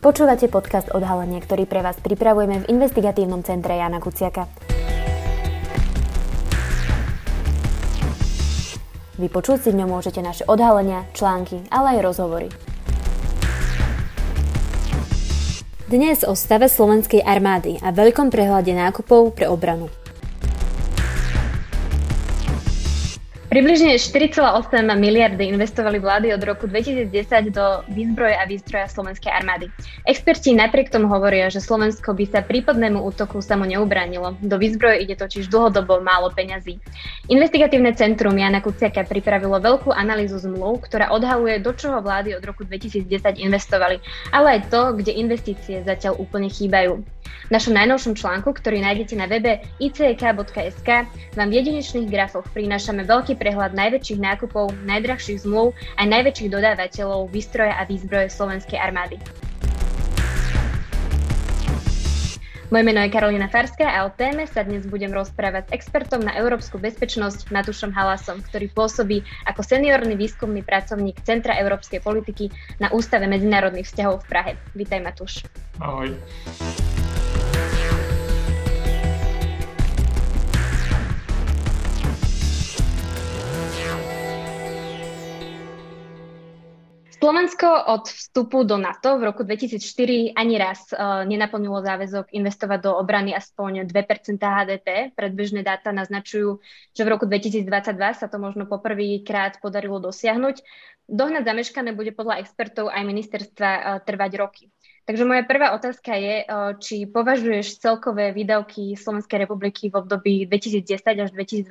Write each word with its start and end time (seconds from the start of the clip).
Počúvate 0.00 0.48
podcast 0.48 0.88
Odhalenie, 0.96 1.44
ktorý 1.44 1.68
pre 1.68 1.84
vás 1.84 2.00
pripravujeme 2.00 2.64
v 2.64 2.68
investigatívnom 2.72 3.44
centre 3.44 3.76
Jana 3.76 4.00
Kuciaka. 4.00 4.48
Vypočuť 9.20 9.60
si 9.60 9.68
v 9.68 9.84
ňom 9.84 9.92
môžete 9.92 10.24
naše 10.24 10.48
odhalenia, 10.48 11.04
články, 11.12 11.68
ale 11.68 12.00
aj 12.00 12.16
rozhovory. 12.16 12.48
Dnes 15.92 16.24
o 16.24 16.32
stave 16.32 16.72
slovenskej 16.72 17.20
armády 17.20 17.76
a 17.84 17.92
veľkom 17.92 18.32
prehľade 18.32 18.72
nákupov 18.72 19.36
pre 19.36 19.52
obranu. 19.52 19.92
Približne 23.50 23.98
4,8 23.98 24.38
miliardy 24.94 25.50
investovali 25.50 25.98
vlády 25.98 26.30
od 26.30 26.38
roku 26.46 26.70
2010 26.70 27.50
do 27.50 27.82
výzbroje 27.90 28.38
a 28.38 28.46
výstroja 28.46 28.86
slovenskej 28.86 29.26
armády. 29.26 29.66
Experti 30.06 30.54
napriek 30.54 30.86
tomu 30.86 31.10
hovoria, 31.10 31.50
že 31.50 31.58
Slovensko 31.58 32.14
by 32.14 32.30
sa 32.30 32.46
prípadnému 32.46 33.02
útoku 33.02 33.42
samo 33.42 33.66
neubránilo. 33.66 34.38
Do 34.38 34.54
výzbroje 34.54 35.02
ide 35.02 35.18
totiž 35.18 35.50
dlhodobo 35.50 35.98
málo 35.98 36.30
peňazí. 36.30 36.78
Investigatívne 37.26 37.90
centrum 37.98 38.38
Jana 38.38 38.62
Kuciaka 38.62 39.02
pripravilo 39.02 39.58
veľkú 39.58 39.90
analýzu 39.90 40.38
zmluv, 40.38 40.86
ktorá 40.86 41.10
odhaluje, 41.10 41.58
do 41.58 41.74
čoho 41.74 41.98
vlády 41.98 42.38
od 42.38 42.46
roku 42.46 42.62
2010 42.62 43.10
investovali, 43.34 43.98
ale 44.30 44.62
aj 44.62 44.70
to, 44.70 44.94
kde 44.94 45.10
investície 45.18 45.82
zatiaľ 45.82 46.22
úplne 46.22 46.46
chýbajú. 46.46 47.02
V 47.48 47.54
našom 47.54 47.74
najnovšom 47.74 48.14
článku, 48.14 48.54
ktorý 48.54 48.78
nájdete 48.82 49.14
na 49.18 49.26
webe 49.26 49.58
icek.sk, 49.82 50.88
vám 51.34 51.48
v 51.50 51.56
jedinečných 51.58 52.06
grafoch 52.06 52.46
prinášame 52.54 53.02
veľký 53.02 53.34
prehľad 53.34 53.74
najväčších 53.74 54.22
nákupov, 54.22 54.70
najdrahších 54.86 55.42
zmluv 55.42 55.74
a 55.98 56.06
najväčších 56.06 56.52
dodávateľov 56.52 57.30
výstroja 57.34 57.74
a 57.74 57.82
výzbroje 57.86 58.30
Slovenskej 58.30 58.78
armády. 58.78 59.18
Moje 62.70 62.86
meno 62.86 63.02
je 63.02 63.10
Karolina 63.10 63.50
Farská 63.50 63.98
a 63.98 64.06
o 64.06 64.14
téme 64.14 64.46
sa 64.46 64.62
dnes 64.62 64.86
budem 64.86 65.10
rozprávať 65.10 65.66
s 65.66 65.82
expertom 65.82 66.22
na 66.22 66.38
európsku 66.38 66.78
bezpečnosť 66.78 67.50
Matušom 67.50 67.90
Halasom, 67.90 68.46
ktorý 68.46 68.70
pôsobí 68.70 69.26
ako 69.42 69.66
seniorný 69.66 70.14
výskumný 70.14 70.62
pracovník 70.62 71.18
Centra 71.26 71.58
európskej 71.58 71.98
politiky 71.98 72.46
na 72.78 72.94
Ústave 72.94 73.26
medzinárodných 73.26 73.90
vzťahov 73.90 74.22
v 74.22 74.26
Prahe. 74.30 74.52
Vítaj 74.78 75.02
Matúš. 75.02 75.42
Ahoj. 75.82 76.14
Slovensko 87.20 87.68
od 87.68 88.08
vstupu 88.08 88.64
do 88.64 88.80
NATO 88.80 89.20
v 89.20 89.28
roku 89.28 89.44
2004 89.44 90.32
ani 90.32 90.56
raz 90.56 90.88
uh, 90.88 91.20
nenaplnilo 91.28 91.84
záväzok 91.84 92.32
investovať 92.32 92.80
do 92.80 92.96
obrany 92.96 93.36
aspoň 93.36 93.84
2% 93.84 94.40
HDP. 94.40 95.12
Predbežné 95.12 95.60
dáta 95.60 95.92
naznačujú, 95.92 96.64
že 96.96 97.02
v 97.04 97.12
roku 97.12 97.28
2022 97.28 97.68
sa 98.16 98.24
to 98.24 98.40
možno 98.40 98.64
poprvýkrát 98.64 99.60
podarilo 99.60 100.00
dosiahnuť. 100.00 100.64
Dohnať 101.12 101.44
zameškané 101.44 101.92
bude 101.92 102.16
podľa 102.16 102.40
expertov 102.40 102.88
aj 102.88 103.04
ministerstva 103.04 103.68
uh, 103.68 103.84
trvať 104.00 104.32
roky. 104.40 104.64
Takže 105.04 105.28
moja 105.28 105.44
prvá 105.44 105.76
otázka 105.76 106.16
je, 106.16 106.48
uh, 106.48 106.72
či 106.80 107.04
považuješ 107.04 107.84
celkové 107.84 108.32
výdavky 108.32 108.96
Slovenskej 108.96 109.44
republiky 109.44 109.92
v 109.92 110.00
období 110.00 110.48
2010 110.48 111.04
až 111.04 111.36
2022 111.36 111.68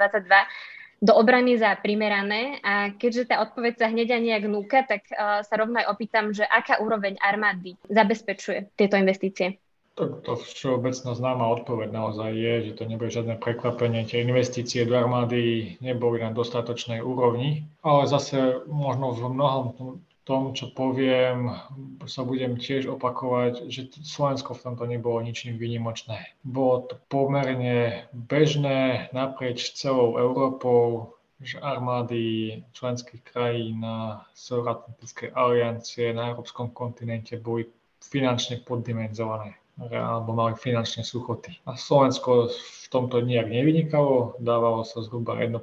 do 1.00 1.16
obrany 1.16 1.56
za 1.56 1.80
primerané 1.80 2.60
a 2.60 2.92
keďže 2.92 3.32
tá 3.32 3.40
odpoveď 3.44 3.74
sa 3.80 3.88
hneď 3.88 4.20
ani 4.20 4.36
nejak 4.36 4.46
núka, 4.52 4.84
tak 4.84 5.08
uh, 5.12 5.40
sa 5.48 5.54
rovno 5.56 5.80
aj 5.80 5.88
opýtam, 5.88 6.36
že 6.36 6.44
aká 6.44 6.84
úroveň 6.84 7.16
armády 7.24 7.80
zabezpečuje 7.88 8.76
tieto 8.76 9.00
investície? 9.00 9.60
Tak 9.96 10.24
to 10.24 10.40
všeobecná 10.40 11.12
známa 11.12 11.52
odpoveď 11.60 11.92
naozaj 11.92 12.32
je, 12.32 12.54
že 12.72 12.76
to 12.80 12.88
nebude 12.88 13.12
žiadne 13.12 13.36
prekvapenie. 13.36 14.08
Tie 14.08 14.24
investície 14.24 14.88
do 14.88 14.96
armády 14.96 15.76
neboli 15.84 16.24
na 16.24 16.32
dostatočnej 16.32 17.04
úrovni, 17.04 17.68
ale 17.84 18.08
zase 18.08 18.64
možno 18.72 19.12
v 19.12 19.28
mnohom 19.28 20.00
tom, 20.30 20.54
čo 20.54 20.70
poviem, 20.70 21.50
sa 22.06 22.22
budem 22.22 22.62
tiež 22.62 22.86
opakovať, 22.86 23.66
že 23.66 23.90
Slovensko 24.06 24.54
v 24.54 24.62
tomto 24.62 24.86
nebolo 24.86 25.26
ničím 25.26 25.58
výnimočné. 25.58 26.38
Bolo 26.46 26.86
to 26.86 27.02
pomerne 27.10 28.06
bežné 28.14 29.10
naprieč 29.10 29.74
celou 29.74 30.22
Európou, 30.22 31.18
že 31.42 31.58
armády 31.58 32.62
členských 32.78 33.26
krajín 33.26 33.82
na 33.82 34.30
Severoatlantickej 34.38 35.34
aliancie 35.34 36.14
na 36.14 36.38
európskom 36.38 36.70
kontinente 36.78 37.42
boli 37.42 37.66
finančne 37.98 38.62
poddimenzované 38.62 39.58
alebo 39.80 40.36
mali 40.36 40.60
finančné 40.60 41.08
suchoty. 41.08 41.56
A 41.64 41.80
Slovensko 41.80 42.52
v 42.52 42.88
tomto 42.92 43.24
nijak 43.24 43.48
nevynikalo, 43.48 44.36
dávalo 44.44 44.84
sa 44.84 45.00
zhruba 45.00 45.40
1% 45.40 45.56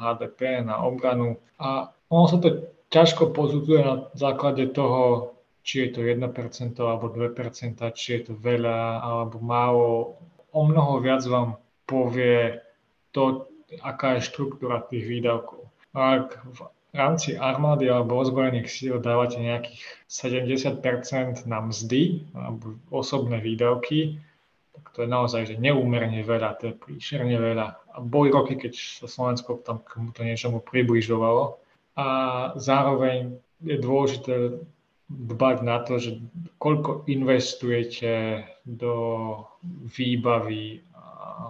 HDP 0.00 0.64
na 0.64 0.80
obranu 0.80 1.36
a 1.60 1.92
ono 2.08 2.26
sa 2.26 2.40
to 2.40 2.77
ťažko 2.88 3.36
posudzuje 3.36 3.80
na 3.84 3.94
základe 4.16 4.68
toho, 4.72 5.34
či 5.62 5.84
je 5.84 5.88
to 5.92 6.00
1% 6.00 6.24
alebo 6.80 7.12
2%, 7.12 7.76
či 7.92 8.08
je 8.16 8.20
to 8.24 8.32
veľa 8.32 9.04
alebo 9.04 9.36
málo. 9.40 10.16
O 10.56 10.64
mnoho 10.64 11.04
viac 11.04 11.20
vám 11.28 11.60
povie 11.84 12.64
to, 13.12 13.48
aká 13.84 14.16
je 14.16 14.28
štruktúra 14.32 14.80
tých 14.88 15.04
výdavkov. 15.04 15.68
Ak 15.92 16.40
v 16.40 16.58
rámci 16.96 17.36
armády 17.36 17.92
alebo 17.92 18.16
ozbrojených 18.16 18.72
síl 18.72 18.96
dávate 18.96 19.36
nejakých 19.36 19.84
70% 20.08 21.44
na 21.44 21.60
mzdy 21.60 22.24
alebo 22.32 22.80
osobné 22.88 23.44
výdavky, 23.44 24.16
tak 24.72 24.84
to 24.96 24.98
je 25.04 25.08
naozaj 25.10 25.42
že 25.52 25.60
neúmerne 25.60 26.24
veľa, 26.24 26.56
to 26.56 26.72
je 26.72 26.74
príšerne 26.80 27.36
veľa. 27.36 27.76
A 27.92 27.96
boli 28.00 28.32
roky, 28.32 28.56
keď 28.56 28.72
sa 28.72 29.04
Slovensko 29.04 29.60
tam 29.60 29.84
k 29.84 30.00
tomuto 30.00 30.24
niečomu 30.24 30.64
približovalo 30.64 31.67
a 31.98 32.08
zároveň 32.54 33.42
je 33.58 33.76
dôležité 33.82 34.62
dbať 35.10 35.56
na 35.66 35.82
to, 35.82 35.98
že 35.98 36.22
koľko 36.62 37.02
investujete 37.10 38.46
do 38.62 38.94
výbavy 39.98 40.86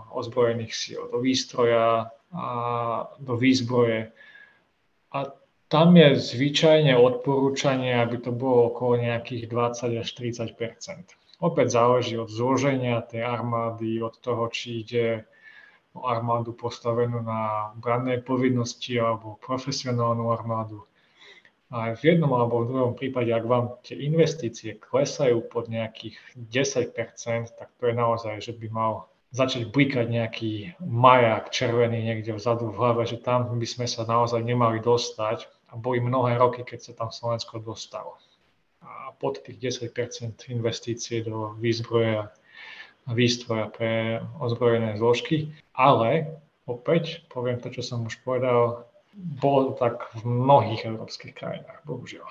ozbrojených 0.09 0.73
síl, 0.73 1.03
do 1.13 1.21
výstroja 1.21 2.09
a 2.33 2.49
do 3.21 3.35
výzbroje. 3.37 4.09
A 5.13 5.19
tam 5.69 5.97
je 6.01 6.17
zvyčajne 6.17 6.97
odporúčanie, 6.97 7.93
aby 7.93 8.17
to 8.25 8.33
bolo 8.33 8.73
okolo 8.73 9.05
nejakých 9.05 9.53
20 9.53 10.01
až 10.01 10.09
30% 10.17 11.13
Opäť 11.39 11.79
záleží 11.79 12.19
od 12.19 12.27
zloženia 12.27 12.99
tej 13.07 13.23
armády, 13.23 14.03
od 14.03 14.19
toho, 14.19 14.51
či 14.51 14.83
ide 14.83 15.23
armádu 16.07 16.53
postavenú 16.55 17.23
na 17.23 17.73
brannej 17.79 18.23
povinnosti 18.23 18.99
alebo 19.01 19.41
profesionálnu 19.43 20.31
armádu. 20.31 20.85
A 21.69 21.93
v 21.93 22.01
jednom 22.17 22.33
alebo 22.33 22.65
v 22.65 22.69
druhom 22.73 22.95
prípade, 22.97 23.29
ak 23.29 23.45
vám 23.45 23.77
tie 23.85 24.01
investície 24.01 24.81
klesajú 24.81 25.45
pod 25.53 25.69
nejakých 25.69 26.17
10%, 26.37 27.53
tak 27.53 27.69
to 27.77 27.93
je 27.93 27.95
naozaj, 27.95 28.35
že 28.41 28.57
by 28.57 28.73
mal 28.73 29.13
začať 29.37 29.69
blikať 29.69 30.09
nejaký 30.09 30.81
maják 30.81 31.53
červený 31.53 32.01
niekde 32.01 32.33
vzadu 32.33 32.73
v 32.73 32.79
hlave, 32.81 33.05
že 33.05 33.21
tam 33.21 33.53
by 33.53 33.69
sme 33.69 33.85
sa 33.85 34.09
naozaj 34.09 34.41
nemali 34.41 34.81
dostať. 34.81 35.45
A 35.69 35.77
boli 35.77 36.01
mnohé 36.01 36.41
roky, 36.41 36.65
keď 36.65 36.81
sa 36.81 36.93
tam 36.97 37.13
Slovensko 37.13 37.61
dostalo. 37.61 38.17
A 38.81 39.13
pod 39.21 39.45
tých 39.45 39.61
10% 39.85 40.49
investície 40.49 41.21
do 41.21 41.53
výzbroja 41.61 42.33
výstroja 43.13 43.73
pre 43.73 44.21
ozbrojené 44.41 45.01
zložky, 45.01 45.53
ale 45.73 46.39
opäť 46.69 47.25
poviem 47.33 47.61
to, 47.61 47.73
čo 47.73 47.81
som 47.81 48.05
už 48.05 48.21
povedal, 48.25 48.89
bolo 49.17 49.73
to 49.73 49.75
tak 49.81 50.13
v 50.21 50.29
mnohých 50.29 50.87
európskych 50.87 51.35
krajinách, 51.35 51.83
bohužiaľ 51.89 52.29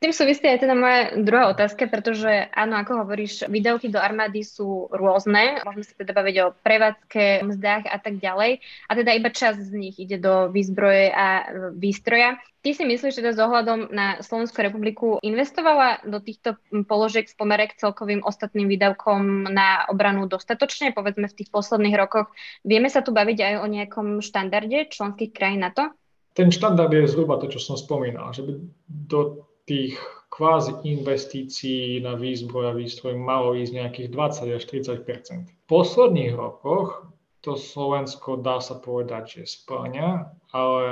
tým 0.00 0.16
súvisí 0.16 0.48
aj 0.48 0.64
teda 0.64 0.72
moja 0.72 1.12
druhá 1.20 1.52
otázka, 1.52 1.84
pretože 1.84 2.48
áno, 2.56 2.80
ako 2.80 3.04
hovoríš, 3.04 3.44
výdavky 3.52 3.92
do 3.92 4.00
armády 4.00 4.40
sú 4.40 4.88
rôzne. 4.88 5.60
Môžeme 5.60 5.84
sa 5.84 5.92
teda 5.92 6.16
baviť 6.16 6.36
o 6.40 6.56
prevádzke, 6.64 7.44
mzdách 7.44 7.84
a 7.84 7.98
tak 8.00 8.16
ďalej. 8.16 8.64
A 8.88 8.92
teda 8.96 9.12
iba 9.12 9.28
časť 9.28 9.60
z 9.60 9.72
nich 9.76 9.96
ide 10.00 10.16
do 10.16 10.48
výzbroje 10.48 11.12
a 11.12 11.52
výstroja. 11.76 12.40
Ty 12.64 12.70
si 12.72 12.84
myslíš, 12.88 13.12
že 13.12 13.24
teda 13.24 13.36
s 13.36 13.44
ohľadom 13.44 13.92
na 13.92 14.24
Slovenskú 14.24 14.64
republiku 14.64 15.20
investovala 15.20 16.00
do 16.08 16.16
týchto 16.20 16.56
položiek 16.88 17.28
v 17.28 17.36
pomere 17.36 17.68
k 17.68 17.76
celkovým 17.76 18.24
ostatným 18.24 18.72
výdavkom 18.72 19.52
na 19.52 19.84
obranu 19.92 20.24
dostatočne, 20.28 20.96
povedzme 20.96 21.28
v 21.28 21.36
tých 21.44 21.52
posledných 21.52 21.96
rokoch? 22.00 22.32
Vieme 22.64 22.88
sa 22.88 23.04
tu 23.04 23.12
baviť 23.12 23.38
aj 23.40 23.54
o 23.60 23.66
nejakom 23.68 24.24
štandarde 24.24 24.88
členských 24.92 25.32
krajín 25.32 25.60
NATO? 25.60 25.92
Ten 26.32 26.48
štandard 26.48 26.88
je 26.88 27.04
zhruba 27.04 27.36
to, 27.36 27.52
čo 27.52 27.60
som 27.60 27.76
spomínal, 27.76 28.32
že 28.32 28.48
by 28.48 28.52
do 28.88 29.49
tých 29.70 29.94
kvázi 30.34 30.82
investícií 30.82 32.02
na 32.02 32.18
výzbroj 32.18 32.74
a 32.74 32.76
výstroj 32.76 33.14
malo 33.14 33.54
ísť 33.54 33.72
nejakých 33.78 34.08
20 34.10 34.58
až 34.58 34.62
30% 34.66 35.46
V 35.46 35.66
posledných 35.70 36.34
rokoch 36.34 37.06
to 37.40 37.54
Slovensko 37.54 38.42
dá 38.42 38.58
sa 38.58 38.82
povedať, 38.82 39.40
že 39.40 39.62
splňa, 39.62 40.28
ale 40.50 40.86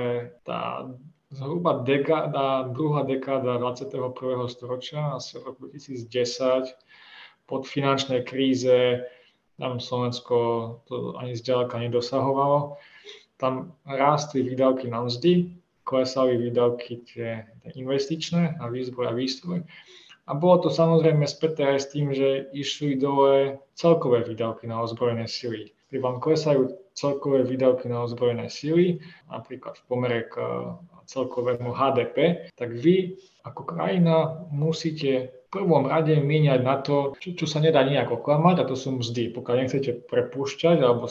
tá 0.46 0.88
zhruba 1.34 1.84
dekáda, 1.84 2.70
druhá 2.72 3.04
dekáda 3.04 3.60
21. 3.60 4.48
storočia, 4.48 5.19
asi 5.19 5.36
v 5.36 5.52
roku 5.52 5.69
2010, 5.69 6.72
pod 7.44 7.69
finančnej 7.69 8.25
kríze, 8.25 9.04
tam 9.58 9.82
Slovensko 9.82 10.36
to 10.86 11.19
ani 11.19 11.34
zďaleka 11.36 11.82
nedosahovalo. 11.82 12.78
Tam 13.36 13.75
rástli 13.84 14.40
výdavky 14.40 14.88
na 14.88 15.04
mzdy, 15.04 15.52
klesali 15.88 16.37
výdavky 16.37 17.00
tie, 17.08 17.49
tie 17.64 17.70
investičné 17.81 18.61
na 18.61 18.69
výzbroj 18.69 19.08
a 19.08 19.17
výstroj. 19.17 19.64
A 20.29 20.37
bolo 20.37 20.61
to 20.61 20.69
samozrejme 20.69 21.25
späté 21.25 21.64
aj 21.64 21.79
s 21.81 21.90
tým, 21.96 22.12
že 22.12 22.52
išli 22.52 23.00
dole 23.00 23.56
celkové 23.73 24.20
výdavky 24.29 24.69
na 24.69 24.85
ozbrojené 24.85 25.25
sily. 25.25 25.73
Keď 25.88 25.99
vám 26.05 26.20
klesajú 26.20 26.76
celkové 26.93 27.49
výdavky 27.49 27.88
na 27.88 28.05
ozbrojené 28.05 28.52
sily, 28.52 29.00
napríklad 29.32 29.81
v 29.81 29.85
pomere 29.88 30.29
k 30.29 30.37
celkovému 31.08 31.73
HDP, 31.73 32.44
tak 32.52 32.76
vy 32.76 33.17
ako 33.49 33.64
krajina 33.64 34.44
musíte 34.52 35.32
prvom 35.48 35.88
rade 35.88 36.12
míňať 36.12 36.60
na 36.60 36.76
to, 36.80 37.16
čo, 37.18 37.34
čo 37.34 37.46
sa 37.48 37.58
nedá 37.64 37.80
nejako 37.80 38.20
klamať, 38.20 38.56
a 38.62 38.68
to 38.68 38.76
sú 38.76 39.00
mzdy. 39.00 39.32
Pokiaľ 39.32 39.56
nechcete 39.64 40.04
prepúšťať 40.06 40.78
alebo 40.84 41.08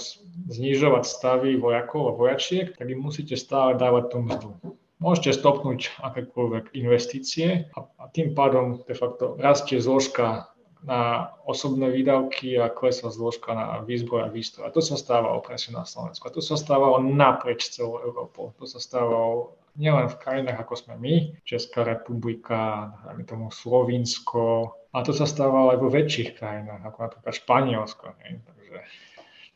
znižovať 0.50 1.04
stavy 1.04 1.58
vojakov 1.58 2.14
a 2.14 2.18
vojačiek, 2.18 2.78
tak 2.78 2.88
im 2.88 3.02
musíte 3.02 3.34
stále 3.34 3.76
dávať 3.76 4.04
tú 4.14 4.18
mzdu. 4.22 4.50
Môžete 4.98 5.38
stopnúť 5.38 5.94
akékoľvek 6.02 6.74
investície 6.74 7.70
a, 7.78 7.86
a 8.02 8.04
tým 8.10 8.34
pádom 8.34 8.82
de 8.82 8.98
facto 8.98 9.38
rastie 9.38 9.78
zložka 9.78 10.50
na 10.86 11.34
osobné 11.46 11.90
výdavky 11.90 12.58
a 12.58 12.70
klesá 12.70 13.10
zložka 13.10 13.54
na 13.54 13.82
výzbroj 13.82 14.30
a 14.30 14.34
výstroj. 14.34 14.70
A 14.70 14.74
to 14.74 14.82
sa 14.82 14.98
stávalo 14.98 15.42
presne 15.42 15.78
na 15.78 15.86
Slovensku. 15.86 16.26
A 16.30 16.34
to 16.34 16.42
sa 16.42 16.58
stávalo 16.58 17.02
naprieč 17.02 17.74
celou 17.74 18.02
Európou. 18.06 18.54
To 18.62 18.66
sa 18.70 18.78
stávalo 18.78 19.58
nielen 19.78 20.10
v 20.10 20.20
krajinách 20.20 20.60
ako 20.66 20.74
sme 20.76 20.94
my, 20.98 21.16
Česká 21.46 21.86
republika, 21.86 22.92
tomu 23.30 23.54
Slovinsko, 23.54 24.74
a 24.98 25.06
to 25.06 25.14
sa 25.14 25.30
stávalo 25.30 25.76
aj 25.76 25.80
vo 25.84 25.90
väčších 25.94 26.42
krajinách, 26.42 26.82
ako 26.82 26.98
napríklad 27.06 27.34
Španielsko. 27.38 28.06
Ne? 28.18 28.42
Takže 28.42 28.78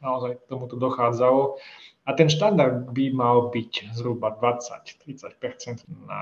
naozaj 0.06 0.32
k 0.38 0.48
tomuto 0.50 0.78
dochádzalo. 0.78 1.58
A 2.06 2.10
ten 2.18 2.30
štandard 2.30 2.94
by 2.94 3.14
mal 3.14 3.50
byť 3.54 3.94
zhruba 3.94 4.38
20-30% 4.38 5.86
na 6.06 6.20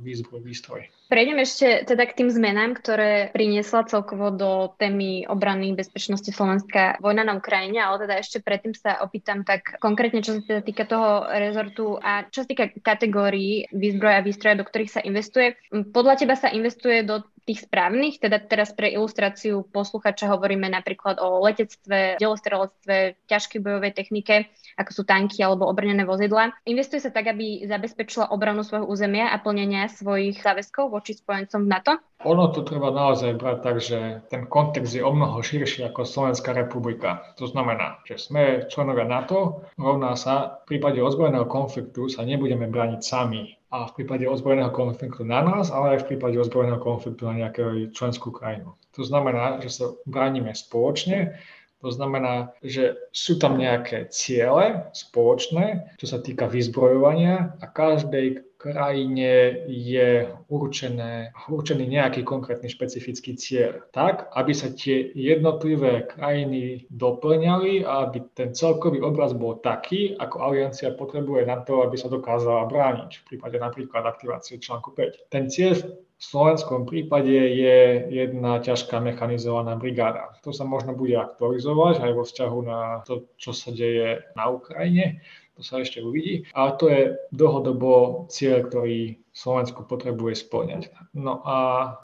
výzbroj 0.00 0.40
výstroj. 0.44 0.88
Prejdem 1.08 1.40
ešte 1.40 1.88
teda 1.88 2.04
k 2.04 2.20
tým 2.20 2.28
zmenám, 2.28 2.76
ktoré 2.76 3.32
priniesla 3.32 3.88
celkovo 3.88 4.28
do 4.28 4.76
témy 4.76 5.24
obrany 5.24 5.72
bezpečnosti 5.72 6.28
Slovenska 6.28 7.00
vojna 7.00 7.24
na 7.24 7.40
Ukrajine, 7.40 7.80
ale 7.80 8.04
teda 8.04 8.20
ešte 8.20 8.44
predtým 8.44 8.76
sa 8.76 9.00
opýtam 9.00 9.40
tak 9.40 9.80
konkrétne, 9.80 10.20
čo 10.20 10.36
sa 10.36 10.44
teda 10.44 10.60
týka 10.60 10.84
toho 10.84 11.24
rezortu 11.32 11.96
a 11.96 12.28
čo 12.28 12.44
sa 12.44 12.48
týka 12.52 12.68
kategórií 12.84 13.72
výzbroja 13.72 14.20
a 14.20 14.26
výstroja, 14.28 14.60
do 14.60 14.68
ktorých 14.68 14.92
sa 14.92 15.00
investuje. 15.00 15.56
Podľa 15.72 16.14
teba 16.20 16.36
sa 16.36 16.52
investuje 16.52 17.00
do 17.08 17.24
tých 17.48 17.64
správnych, 17.64 18.20
teda 18.20 18.44
teraz 18.44 18.76
pre 18.76 18.92
ilustráciu 18.92 19.64
posluchača 19.72 20.28
hovoríme 20.28 20.68
napríklad 20.68 21.16
o 21.16 21.40
letectve, 21.40 22.20
delostrelectve, 22.20 23.16
ťažkej 23.24 23.60
bojovej 23.64 23.96
technike, 23.96 24.52
ako 24.76 24.90
sú 24.92 25.02
tanky 25.08 25.40
alebo 25.40 25.64
obrnené 25.64 26.04
vozidla. 26.04 26.52
Investuje 26.68 27.00
sa 27.00 27.08
tak, 27.08 27.32
aby 27.32 27.64
zabezpečila 27.64 28.28
obranu 28.28 28.60
svojho 28.60 28.84
územia 28.84 29.32
a 29.32 29.40
plnenia 29.40 29.88
svojich 29.88 30.44
záväzkov 30.44 30.97
voči 30.98 31.14
spojencom 31.14 31.64
v 31.64 31.70
NATO? 31.70 31.92
Ono 32.26 32.50
to 32.50 32.66
treba 32.66 32.90
naozaj 32.90 33.38
brať 33.38 33.58
tak, 33.62 33.76
že 33.78 33.98
ten 34.26 34.50
kontext 34.50 34.90
je 34.90 35.06
o 35.06 35.14
mnoho 35.14 35.38
širší 35.38 35.86
ako 35.86 36.02
Slovenská 36.02 36.50
republika. 36.50 37.22
To 37.38 37.46
znamená, 37.46 38.02
že 38.02 38.18
sme 38.18 38.66
členovia 38.66 39.06
NATO, 39.06 39.62
rovná 39.78 40.18
sa 40.18 40.66
v 40.66 40.74
prípade 40.74 40.98
ozbrojeného 40.98 41.46
konfliktu 41.46 42.10
sa 42.10 42.26
nebudeme 42.26 42.66
brániť 42.66 43.00
sami 43.06 43.54
a 43.70 43.86
v 43.86 43.94
prípade 44.02 44.26
ozbrojeného 44.26 44.74
konfliktu 44.74 45.22
na 45.22 45.46
nás, 45.46 45.70
ale 45.70 45.94
aj 45.94 46.08
v 46.08 46.08
prípade 46.14 46.40
ozbrojeného 46.40 46.82
konfliktu 46.82 47.28
na 47.30 47.46
nejakú 47.46 47.94
členskú 47.94 48.34
krajinu. 48.34 48.74
To 48.98 49.06
znamená, 49.06 49.62
že 49.62 49.70
sa 49.70 49.84
bránime 50.08 50.56
spoločne, 50.58 51.38
to 51.78 51.90
znamená, 51.94 52.52
že 52.62 52.98
sú 53.14 53.38
tam 53.38 53.54
nejaké 53.54 54.10
ciele 54.10 54.90
spoločné, 54.90 55.94
čo 55.98 56.06
sa 56.10 56.18
týka 56.18 56.50
vyzbrojovania 56.50 57.54
a 57.62 57.66
každej 57.70 58.48
krajine 58.58 59.62
je 59.70 60.26
určené, 60.50 61.30
určený 61.46 61.86
nejaký 61.86 62.26
konkrétny 62.26 62.66
špecifický 62.66 63.38
cieľ. 63.38 63.86
Tak, 63.94 64.34
aby 64.34 64.50
sa 64.50 64.74
tie 64.74 65.14
jednotlivé 65.14 66.10
krajiny 66.10 66.90
doplňali 66.90 67.86
a 67.86 68.10
aby 68.10 68.26
ten 68.34 68.50
celkový 68.50 68.98
obraz 68.98 69.30
bol 69.30 69.62
taký, 69.62 70.18
ako 70.18 70.42
aliancia 70.42 70.90
potrebuje 70.90 71.46
na 71.46 71.62
to, 71.62 71.86
aby 71.86 71.94
sa 71.94 72.10
dokázala 72.10 72.66
brániť, 72.66 73.10
v 73.14 73.26
prípade 73.30 73.62
napríklad 73.62 74.02
aktivácie 74.02 74.58
článku 74.58 74.90
5. 74.90 75.30
Ten 75.30 75.46
cieľ 75.46 75.78
v 76.18 76.24
slovenskom 76.26 76.82
prípade 76.82 77.30
je 77.30 78.10
jedna 78.10 78.58
ťažká 78.58 78.98
mechanizovaná 78.98 79.78
brigáda. 79.78 80.34
To 80.42 80.50
sa 80.50 80.66
možno 80.66 80.98
bude 80.98 81.14
aktualizovať 81.14 82.02
aj 82.02 82.12
vo 82.12 82.22
vzťahu 82.26 82.58
na 82.66 82.80
to, 83.06 83.30
čo 83.38 83.54
sa 83.54 83.70
deje 83.70 84.26
na 84.34 84.50
Ukrajine 84.50 85.22
to 85.58 85.66
sa 85.66 85.82
ešte 85.82 85.98
uvidí. 85.98 86.46
A 86.54 86.70
to 86.78 86.86
je 86.86 87.18
dlhodobo 87.34 88.24
cieľ, 88.30 88.70
ktorý 88.70 89.18
Slovensko 89.38 89.86
potrebuje 89.86 90.34
splňať. 90.34 90.90
No 91.14 91.38
a 91.46 91.56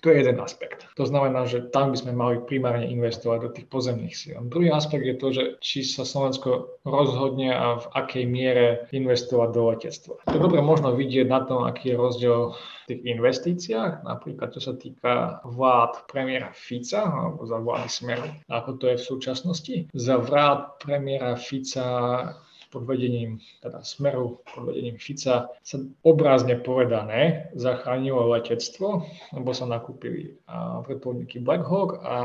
to 0.03 0.15
je 0.15 0.23
jeden 0.23 0.39
aspekt. 0.39 0.87
To 0.95 1.03
znamená, 1.03 1.51
že 1.51 1.67
tam 1.75 1.91
by 1.91 1.99
sme 1.99 2.13
mali 2.15 2.39
primárne 2.47 2.87
investovať 2.87 3.39
do 3.43 3.51
tých 3.51 3.67
pozemných 3.67 4.15
síl. 4.15 4.39
Druhý 4.47 4.71
aspekt 4.71 5.03
je 5.03 5.19
to, 5.19 5.29
že 5.35 5.43
či 5.59 5.83
sa 5.83 6.07
Slovensko 6.07 6.79
rozhodne 6.87 7.51
a 7.51 7.83
v 7.83 7.87
akej 7.91 8.25
miere 8.31 8.67
investovať 8.95 9.49
do 9.51 9.63
letectva. 9.67 10.15
To 10.31 10.39
dobre 10.39 10.63
možno 10.63 10.95
vidieť 10.95 11.27
na 11.27 11.43
tom, 11.43 11.67
aký 11.67 11.95
je 11.95 11.97
rozdiel 11.99 12.39
v 12.55 12.85
tých 12.87 13.03
investíciách, 13.03 14.07
napríklad 14.07 14.55
čo 14.55 14.63
sa 14.63 14.79
týka 14.79 15.43
vlád 15.43 16.07
premiéra 16.07 16.55
Fica 16.55 17.03
alebo 17.03 17.43
za 17.51 17.59
vlády 17.59 17.89
Smeru, 17.91 18.31
ako 18.47 18.71
to 18.79 18.85
je 18.95 18.97
v 19.01 19.07
súčasnosti. 19.11 19.77
Za 19.91 20.23
vlád 20.23 20.79
premiéra 20.79 21.35
Fica 21.35 22.31
pod 22.75 22.91
vedením 22.91 23.39
teda 23.63 23.87
Smeru, 23.87 24.43
pod 24.51 24.75
vedením 24.75 24.99
Fica 24.99 25.47
sa 25.63 25.77
obrázne 26.03 26.59
povedané 26.59 27.55
zachránilo 27.55 28.27
letectvo, 28.35 29.07
lebo 29.31 29.55
sa 29.55 29.71
nakúpili 29.71 30.35
vrtulníky 30.83 31.39
Black 31.39 31.63
Hawk 31.63 32.03
a 32.03 32.17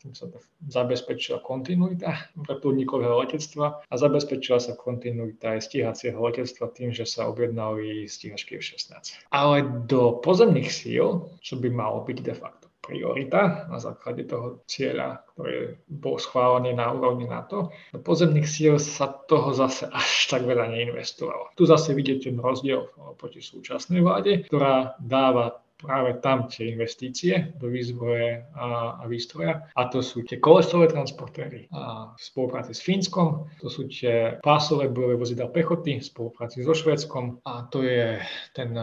tým 0.00 0.16
sa 0.16 0.28
zabezpečila 0.68 1.44
kontinuita 1.44 2.32
vrtulníkového 2.48 3.20
letectva 3.20 3.84
a 3.84 3.94
zabezpečila 3.96 4.56
sa 4.56 4.72
kontinuita 4.72 5.56
aj 5.56 5.68
stíhacieho 5.68 6.16
letectva 6.16 6.72
tým, 6.72 6.88
že 6.92 7.04
sa 7.04 7.28
objednali 7.28 8.08
stíhačky 8.08 8.56
F-16. 8.60 9.28
Ale 9.28 9.64
do 9.84 10.20
pozemných 10.24 10.72
síl, 10.72 11.28
čo 11.44 11.54
by 11.60 11.68
malo 11.68 12.00
byť 12.08 12.18
de 12.20 12.32
facto 12.36 12.69
priorita 12.80 13.68
na 13.68 13.78
základe 13.78 14.24
toho 14.24 14.64
cieľa, 14.64 15.22
ktorý 15.32 15.78
bol 15.86 16.16
schválený 16.16 16.74
na 16.74 16.90
úrovni 16.90 17.28
NATO. 17.28 17.70
Do 17.92 18.00
pozemných 18.00 18.48
síl 18.48 18.74
sa 18.80 19.08
toho 19.08 19.52
zase 19.52 19.86
až 19.92 20.32
tak 20.32 20.48
veľa 20.48 20.72
neinvestovalo. 20.72 21.52
Tu 21.54 21.68
zase 21.68 21.92
vidíte 21.92 22.32
ten 22.32 22.40
rozdiel 22.40 22.88
proti 23.20 23.44
súčasnej 23.44 24.00
vláde, 24.00 24.48
ktorá 24.48 24.96
dáva 24.98 25.60
práve 25.80 26.20
tam 26.20 26.46
tie 26.46 26.70
investície 26.70 27.56
do 27.56 27.72
výzbroje 27.72 28.44
a, 28.52 29.00
a 29.00 29.04
výstroja. 29.08 29.66
A 29.74 29.88
to 29.88 30.04
sú 30.04 30.22
tie 30.22 30.38
kolesové 30.38 30.92
transportéry 30.92 31.66
a 31.72 32.12
v 32.14 32.20
spolupráci 32.20 32.76
s 32.76 32.84
Fínskom, 32.84 33.48
to 33.58 33.72
sú 33.72 33.88
tie 33.88 34.38
pásové 34.44 34.92
bojové 34.92 35.16
vozidla 35.16 35.48
pechoty 35.48 35.98
v 35.98 36.04
spolupráci 36.04 36.62
so 36.62 36.76
Švedskom 36.76 37.40
a 37.48 37.66
to 37.72 37.82
je 37.82 38.20
ten 38.52 38.76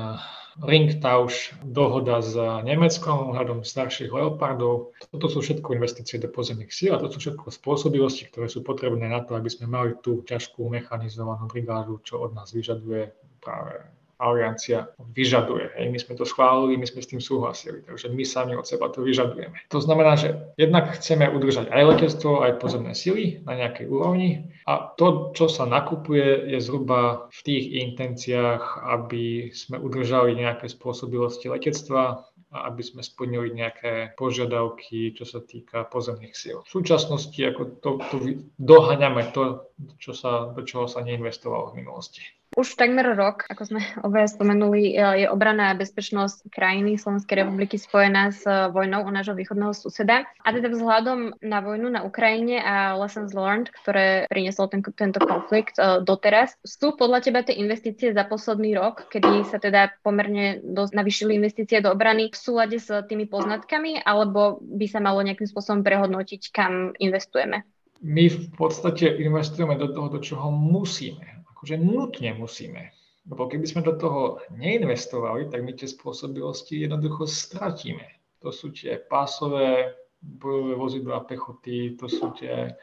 Ringtausch 0.57 1.53
dohoda 1.61 2.17
s 2.17 2.33
Nemeckom 2.65 3.29
ohľadom 3.29 3.61
starších 3.61 4.09
leopardov. 4.09 4.97
Toto 5.13 5.29
sú 5.29 5.45
všetko 5.45 5.77
investície 5.77 6.17
do 6.17 6.33
pozemných 6.33 6.73
síl 6.73 6.97
a 6.97 7.01
to 7.01 7.13
sú 7.13 7.21
všetko 7.21 7.53
spôsobilosti, 7.53 8.33
ktoré 8.33 8.49
sú 8.49 8.65
potrebné 8.65 9.05
na 9.05 9.21
to, 9.21 9.37
aby 9.37 9.53
sme 9.53 9.69
mali 9.69 9.93
tú 10.01 10.25
ťažkú 10.25 10.65
mechanizovanú 10.65 11.45
brigádu, 11.45 12.01
čo 12.01 12.25
od 12.25 12.33
nás 12.33 12.49
vyžaduje 12.49 13.13
práve 13.37 13.96
aliancia 14.17 14.91
vyžaduje. 15.13 15.73
Hej. 15.77 15.85
My 15.93 15.99
sme 16.01 16.13
to 16.17 16.25
schválili, 16.25 16.77
my 16.77 16.87
sme 16.89 17.01
s 17.01 17.09
tým 17.09 17.21
súhlasili, 17.21 17.85
takže 17.85 18.09
my 18.09 18.23
sami 18.25 18.53
od 18.57 18.65
seba 18.65 18.89
to 18.89 19.05
vyžadujeme. 19.05 19.57
To 19.69 19.79
znamená, 19.79 20.17
že 20.17 20.35
jednak 20.57 20.97
chceme 20.97 21.29
udržať 21.29 21.69
aj 21.69 21.83
letectvo, 21.85 22.43
aj 22.43 22.59
pozemné 22.59 22.93
sily 22.97 23.45
na 23.45 23.55
nejakej 23.55 23.85
úrovni 23.89 24.51
a 24.65 24.91
to, 24.99 25.31
čo 25.37 25.47
sa 25.47 25.63
nakupuje, 25.63 26.51
je 26.51 26.59
zhruba 26.59 27.31
v 27.31 27.39
tých 27.45 27.65
intenciách, 27.87 28.83
aby 28.83 29.53
sme 29.55 29.79
udržali 29.79 30.35
nejaké 30.35 30.67
spôsobilosti 30.67 31.47
letectva, 31.47 32.27
a 32.47 32.71
aby 32.71 32.79
sme 32.79 33.03
splnili 33.03 33.51
nejaké 33.51 34.15
požiadavky, 34.15 35.11
čo 35.11 35.27
sa 35.27 35.43
týka 35.43 35.83
pozemných 35.91 36.31
síl. 36.31 36.63
V 36.63 36.73
súčasnosti 36.79 37.35
ako 37.35 37.61
to, 37.83 37.91
to 38.07 38.15
doháňame 38.55 39.35
to, 39.35 39.67
čo 39.99 40.15
sa, 40.15 40.55
do 40.55 40.63
čoho 40.63 40.87
sa 40.87 41.03
neinvestovalo 41.03 41.75
v 41.75 41.83
minulosti. 41.83 42.23
Už 42.55 42.79
takmer 42.79 43.11
rok, 43.11 43.43
ako 43.51 43.63
sme 43.67 43.81
obaja 44.07 44.31
spomenuli, 44.31 44.95
je 44.95 45.27
obrana 45.27 45.75
a 45.75 45.77
bezpečnosť 45.77 46.47
krajiny 46.47 46.95
Slovenskej 46.95 47.43
republiky 47.43 47.75
spojená 47.75 48.31
s 48.31 48.47
vojnou 48.47 49.03
u 49.03 49.11
nášho 49.11 49.35
východného 49.35 49.75
suseda. 49.75 50.23
A 50.41 50.47
teda 50.55 50.71
vzhľadom 50.71 51.35
na 51.43 51.59
vojnu 51.59 51.91
na 51.91 52.07
Ukrajine 52.07 52.63
a 52.63 52.95
lessons 52.95 53.35
learned, 53.35 53.67
ktoré 53.83 54.29
priniesol 54.31 54.71
ten, 54.71 54.79
tento 54.95 55.19
konflikt 55.19 55.75
e, 55.75 55.99
doteraz, 56.01 56.55
sú 56.63 56.95
podľa 56.95 57.27
teba 57.27 57.43
tie 57.43 57.59
investície 57.59 58.15
za 58.15 58.23
posledný 58.23 58.79
rok, 58.79 59.11
kedy 59.11 59.43
sa 59.43 59.59
teda 59.59 59.99
pomerne 60.01 60.63
dosť 60.63 60.93
navyšili 60.95 61.35
investície 61.35 61.83
do 61.83 61.91
obrany 61.91 62.31
v 62.31 62.37
súlade 62.37 62.79
s 62.79 62.87
tými 63.11 63.27
poznatkami, 63.27 63.99
alebo 64.01 64.63
by 64.63 64.87
sa 64.87 65.03
malo 65.03 65.19
nejakým 65.19 65.49
spôsobom 65.49 65.83
prehodnotiť, 65.83 66.41
kam 66.55 66.95
investujeme? 66.97 67.67
My 68.01 68.29
v 68.29 68.49
podstate 68.53 69.09
investujeme 69.09 69.73
do 69.73 69.89
toho, 69.89 70.07
do 70.13 70.19
čoho 70.21 70.53
musíme 70.53 71.36
akože 71.57 71.81
nutne 71.81 72.37
musíme. 72.37 72.93
Lebo 73.25 73.49
keby 73.49 73.65
sme 73.65 73.81
do 73.81 73.97
toho 73.97 74.21
neinvestovali, 74.53 75.49
tak 75.49 75.65
my 75.65 75.73
tie 75.73 75.89
spôsobilosti 75.89 76.85
jednoducho 76.85 77.25
stratíme. 77.25 78.05
To 78.45 78.53
sú 78.53 78.69
tie 78.69 79.01
pásové 79.09 79.97
bojové 80.21 80.77
vozidlá 80.77 81.25
pechoty, 81.25 81.97
to 81.97 82.05
sú 82.05 82.29
tie 82.37 82.77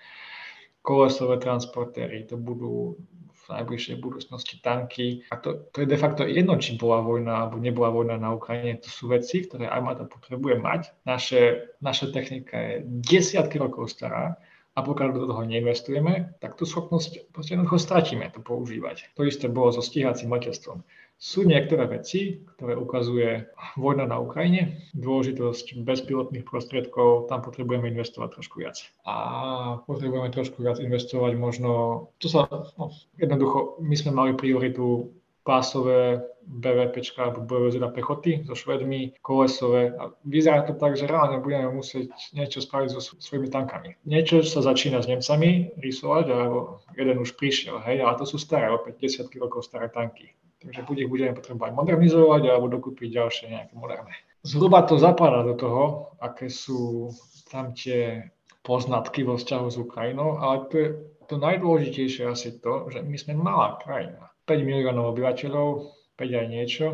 kolesové 0.84 1.38
transportéry, 1.38 2.28
to 2.28 2.36
budú 2.36 2.98
v 3.32 3.44
najbližšej 3.48 3.96
budúcnosti 4.00 4.60
tanky. 4.60 5.24
A 5.28 5.36
to, 5.36 5.68
to 5.72 5.84
je 5.84 5.88
de 5.88 5.98
facto 6.00 6.24
jedno, 6.24 6.56
či 6.56 6.80
bola 6.80 7.04
vojna 7.04 7.44
alebo 7.44 7.60
nebola 7.60 7.92
vojna 7.92 8.16
na 8.16 8.32
Ukrajine. 8.32 8.80
To 8.80 8.88
sú 8.88 9.12
veci, 9.12 9.44
ktoré 9.44 9.68
armáda 9.68 10.08
potrebuje 10.08 10.60
mať. 10.60 10.82
Naše, 11.04 11.72
naša 11.84 12.08
technika 12.12 12.56
je 12.56 12.74
desiatky 13.04 13.60
rokov 13.60 13.92
stará 13.92 14.36
a 14.74 14.82
pokiaľ 14.82 15.08
do 15.14 15.30
toho 15.30 15.42
neinvestujeme, 15.46 16.34
tak 16.42 16.58
tú 16.58 16.66
schopnosť 16.66 17.30
proste 17.30 17.54
jednoducho 17.54 17.78
stratíme 17.78 18.26
to 18.34 18.42
používať. 18.42 19.14
To 19.14 19.22
isté 19.22 19.46
bolo 19.46 19.70
so 19.70 19.78
stíhacím 19.78 20.34
letectvom. 20.34 20.82
Sú 21.14 21.46
niektoré 21.46 21.86
veci, 21.86 22.42
ktoré 22.58 22.74
ukazuje 22.74 23.46
vojna 23.78 24.10
na 24.10 24.18
Ukrajine, 24.18 24.82
dôležitosť 24.98 25.78
bezpilotných 25.86 26.42
prostriedkov, 26.42 27.30
tam 27.30 27.38
potrebujeme 27.38 27.86
investovať 27.94 28.34
trošku 28.34 28.66
viac. 28.66 28.82
A 29.06 29.78
potrebujeme 29.86 30.34
trošku 30.34 30.58
viac 30.66 30.82
investovať 30.82 31.38
možno, 31.38 31.70
to 32.18 32.26
sa, 32.26 32.50
no, 32.50 32.90
jednoducho, 33.14 33.78
my 33.78 33.94
sme 33.94 34.10
mali 34.10 34.30
prioritu 34.34 35.14
pásové 35.44 36.24
BVP 36.44 37.04
alebo 37.20 37.68
vozidla 37.68 37.92
pechoty 37.92 38.44
so 38.48 38.56
Švedmi, 38.56 39.12
kolesové. 39.20 39.92
A 40.00 40.12
vyzerá 40.24 40.64
to 40.64 40.72
tak, 40.72 40.96
že 40.96 41.04
reálne 41.04 41.40
budeme 41.40 41.68
musieť 41.68 42.12
niečo 42.32 42.64
spraviť 42.64 42.88
so 42.96 43.00
svojimi 43.00 43.52
tankami. 43.52 43.96
Niečo 44.08 44.40
sa 44.40 44.64
začína 44.64 45.04
s 45.04 45.08
Nemcami 45.08 45.76
rysovať, 45.76 46.24
alebo 46.32 46.80
jeden 46.96 47.20
už 47.20 47.36
prišiel, 47.36 47.80
hej, 47.84 48.00
ale 48.00 48.16
to 48.16 48.24
sú 48.24 48.40
staré, 48.40 48.72
opäť 48.72 49.00
desiatky 49.04 49.36
rokov 49.36 49.68
staré 49.68 49.92
tanky. 49.92 50.32
Takže 50.64 50.80
buď 50.88 50.96
ich 51.04 51.12
budeme 51.12 51.36
potrebovať 51.36 51.72
modernizovať, 51.76 52.42
alebo 52.48 52.66
dokúpiť 52.72 53.08
ďalšie 53.12 53.44
nejaké 53.52 53.74
moderné. 53.76 54.16
Zhruba 54.44 54.84
to 54.88 54.96
zapadá 54.96 55.44
do 55.44 55.56
toho, 55.56 56.16
aké 56.20 56.48
sú 56.48 57.12
tam 57.52 57.76
tie 57.76 58.32
poznatky 58.64 59.24
vo 59.28 59.36
vzťahu 59.36 59.66
s 59.68 59.76
Ukrajinou, 59.76 60.40
ale 60.40 60.56
to 60.72 60.74
je 60.80 60.88
to 61.24 61.40
najdôležitejšie 61.40 62.28
asi 62.28 62.60
to, 62.60 62.88
že 62.92 63.00
my 63.00 63.16
sme 63.16 63.32
malá 63.36 63.80
krajina 63.80 64.33
5 64.44 64.68
miliónov 64.68 65.16
obyvateľov, 65.16 65.90
5 66.16 66.40
aj 66.40 66.46
niečo. 66.48 66.86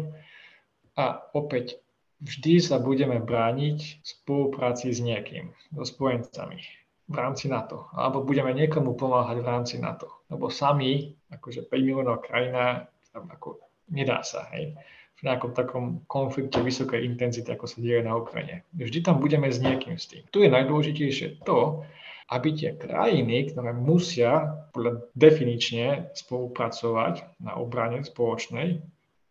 A 0.98 1.22
opäť 1.34 1.78
vždy 2.22 2.60
sa 2.62 2.76
budeme 2.78 3.18
brániť 3.18 3.78
v 3.78 4.04
spolupráci 4.06 4.90
s 4.90 5.02
niekým, 5.02 5.54
so 5.74 5.84
spojencami 5.86 6.60
v 7.10 7.14
rámci 7.14 7.50
NATO. 7.50 7.90
Alebo 7.94 8.22
budeme 8.22 8.54
niekomu 8.54 8.94
pomáhať 8.94 9.42
v 9.42 9.48
rámci 9.48 9.74
NATO. 9.82 10.24
Lebo 10.30 10.46
sami, 10.46 11.14
akože 11.30 11.66
5 11.66 11.74
miliónov 11.74 12.22
krajina, 12.22 12.86
tam 13.10 13.26
ako 13.26 13.58
nedá 13.90 14.22
sa, 14.22 14.46
hej 14.54 14.78
v 15.20 15.28
nejakom 15.28 15.52
takom 15.52 15.84
konflikte 16.08 16.64
vysokej 16.64 17.04
intenzity, 17.04 17.44
ako 17.52 17.68
sa 17.68 17.84
deje 17.84 18.00
na 18.00 18.16
Ukrajine. 18.16 18.64
Vždy 18.72 19.04
tam 19.04 19.20
budeme 19.20 19.52
s 19.52 19.60
niekým 19.60 20.00
s 20.00 20.08
tým. 20.08 20.24
Tu 20.32 20.48
je 20.48 20.48
najdôležitejšie 20.48 21.44
to, 21.44 21.84
aby 22.30 22.48
tie 22.54 22.78
krajiny, 22.78 23.50
ktoré 23.50 23.74
musia 23.74 24.62
definične 25.18 26.14
spolupracovať 26.14 27.42
na 27.42 27.58
obrane 27.58 28.06
spoločnej, 28.06 28.78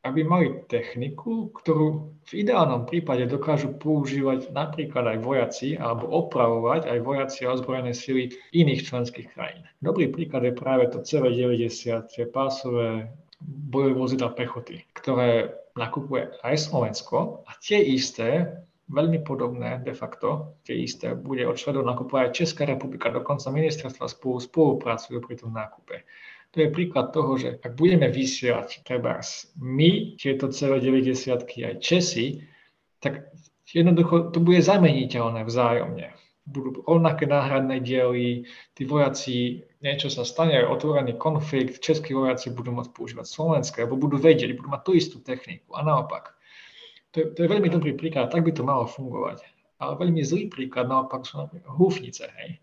aby 0.08 0.24
mali 0.24 0.64
techniku, 0.72 1.52
ktorú 1.52 2.16
v 2.24 2.32
ideálnom 2.32 2.88
prípade 2.88 3.28
dokážu 3.28 3.76
používať 3.76 4.52
napríklad 4.56 5.16
aj 5.16 5.18
vojaci 5.20 5.70
alebo 5.76 6.08
opravovať 6.08 6.88
aj 6.88 7.00
vojaci 7.04 7.40
a 7.44 7.52
ozbrojené 7.56 7.92
sily 7.92 8.32
iných 8.56 8.88
členských 8.88 9.28
krajín. 9.36 9.68
Dobrý 9.84 10.08
príklad 10.08 10.48
je 10.48 10.56
práve 10.56 10.88
to 10.88 11.04
CV90, 11.04 12.16
tie 12.16 12.26
pásové 12.32 13.12
bojové 13.44 13.96
vozidla 13.96 14.32
pechoty, 14.36 14.88
ktoré 14.96 15.52
nakupuje 15.76 16.32
aj 16.44 16.56
Slovensko 16.60 17.44
a 17.48 17.52
tie 17.60 17.80
isté 17.80 18.52
veľmi 18.90 19.22
podobné 19.22 19.80
de 19.86 19.94
facto, 19.94 20.58
tie 20.66 20.82
isté, 20.82 21.14
bude 21.14 21.46
od 21.46 21.56
Švedov 21.56 21.86
nakupovať 21.86 22.34
Česká 22.34 22.66
republika, 22.66 23.14
dokonca 23.14 23.54
ministerstva 23.54 24.10
spolu 24.10 24.42
spolupracujú 24.42 25.22
pri 25.22 25.36
tom 25.38 25.54
nákupe. 25.54 26.04
To 26.50 26.66
je 26.66 26.74
príklad 26.74 27.14
toho, 27.14 27.38
že 27.38 27.62
ak 27.62 27.78
budeme 27.78 28.10
vysielať 28.10 28.82
treba 28.82 29.22
my 29.62 30.18
tieto 30.18 30.50
CV90 30.50 31.46
aj 31.46 31.76
Česi, 31.78 32.42
tak 32.98 33.30
jednoducho 33.70 34.34
to 34.34 34.42
bude 34.42 34.58
zameniteľné 34.66 35.46
vzájomne. 35.46 36.10
Budú 36.50 36.82
rovnaké 36.82 37.30
náhradné 37.30 37.86
diely, 37.86 38.50
tí 38.74 38.82
vojaci, 38.90 39.62
niečo 39.86 40.10
sa 40.10 40.26
stane, 40.26 40.66
otvorený 40.66 41.22
konflikt, 41.22 41.78
českí 41.78 42.18
vojaci 42.18 42.50
budú 42.50 42.74
môcť 42.74 42.90
používať 42.90 43.30
slovenské, 43.30 43.86
alebo 43.86 44.02
budú 44.02 44.18
vedieť, 44.18 44.58
budú 44.58 44.74
mať 44.74 44.82
tú 44.82 44.92
istú 44.98 45.18
techniku 45.22 45.78
a 45.78 45.86
naopak. 45.86 46.39
To 47.12 47.16
je, 47.20 47.26
to 47.34 47.40
je 47.42 47.50
veľmi 47.50 47.70
dobrý 47.74 47.98
príklad, 47.98 48.30
tak 48.30 48.46
by 48.46 48.52
to 48.54 48.62
malo 48.62 48.86
fungovať. 48.86 49.42
Ale 49.80 49.98
veľmi 49.98 50.22
zlý 50.22 50.52
príklad 50.52 50.86
naopak 50.86 51.26
sú 51.26 51.48
húfnice, 51.66 52.30
hej. 52.38 52.60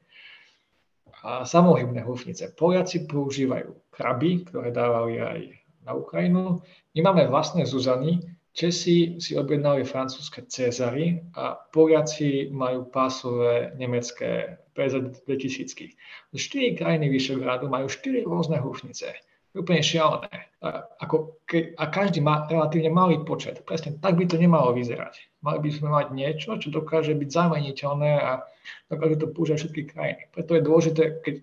A 1.26 1.43
samohybné 1.43 2.07
húfnice. 2.07 2.55
Poliaci 2.55 3.09
používajú 3.09 3.75
kraby, 3.91 4.47
ktoré 4.47 4.71
dávali 4.71 5.19
aj 5.19 5.41
na 5.83 5.99
Ukrajinu. 5.99 6.62
My 6.95 7.00
máme 7.03 7.26
vlastné 7.26 7.67
Zuzany, 7.67 8.23
Česi 8.57 9.21
si 9.21 9.37
objednali 9.37 9.85
francúzske 9.85 10.49
Cezary 10.49 11.21
a 11.37 11.61
Poliaci 11.61 12.49
majú 12.49 12.88
pásové 12.88 13.76
nemecké 13.76 14.57
PZ 14.73 15.12
2000. 15.29 15.93
Štyri 16.33 16.73
krajiny 16.73 17.12
Vyšegrádu 17.12 17.69
majú 17.69 17.93
štyri 17.93 18.25
rôzne 18.25 18.57
húfnice 18.57 19.12
úplne 19.57 19.81
šialené. 19.81 20.53
A, 20.61 20.85
ako 21.01 21.41
ke, 21.49 21.73
a 21.77 21.85
každý 21.89 22.21
má 22.21 22.45
relatívne 22.47 22.93
malý 22.93 23.25
počet. 23.25 23.65
Presne 23.65 23.97
tak 23.97 24.21
by 24.21 24.29
to 24.29 24.37
nemalo 24.37 24.77
vyzerať. 24.77 25.41
Mali 25.41 25.59
by 25.65 25.71
sme 25.73 25.89
mať 25.93 26.07
niečo, 26.13 26.57
čo 26.61 26.69
dokáže 26.69 27.17
byť 27.17 27.29
zameniteľné 27.29 28.13
a 28.21 28.45
dokáže 28.93 29.17
to 29.21 29.27
použiť 29.33 29.57
všetky 29.57 29.83
krajiny. 29.91 30.23
Preto 30.33 30.57
je 30.57 30.67
dôležité, 30.67 31.03
keď 31.25 31.35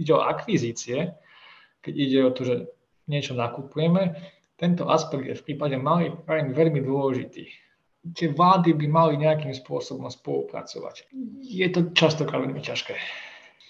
ide 0.00 0.12
o 0.16 0.24
akvizície, 0.24 0.98
keď 1.84 1.94
ide 1.96 2.18
o 2.24 2.30
to, 2.32 2.42
že 2.46 2.56
niečo 3.10 3.34
nakupujeme, 3.34 4.14
tento 4.60 4.86
aspekt 4.92 5.24
je 5.24 5.34
v 5.40 5.44
prípade 5.44 5.80
malých 5.80 6.20
krajín 6.28 6.52
veľmi 6.52 6.84
dôležitý. 6.84 7.48
Tie 8.12 8.28
vlády 8.32 8.76
by 8.76 8.86
mali 8.88 9.20
nejakým 9.20 9.52
spôsobom 9.56 10.08
spolupracovať. 10.08 11.08
Je 11.40 11.64
to 11.72 11.92
častokrát 11.96 12.44
veľmi 12.44 12.60
ťažké. 12.60 12.96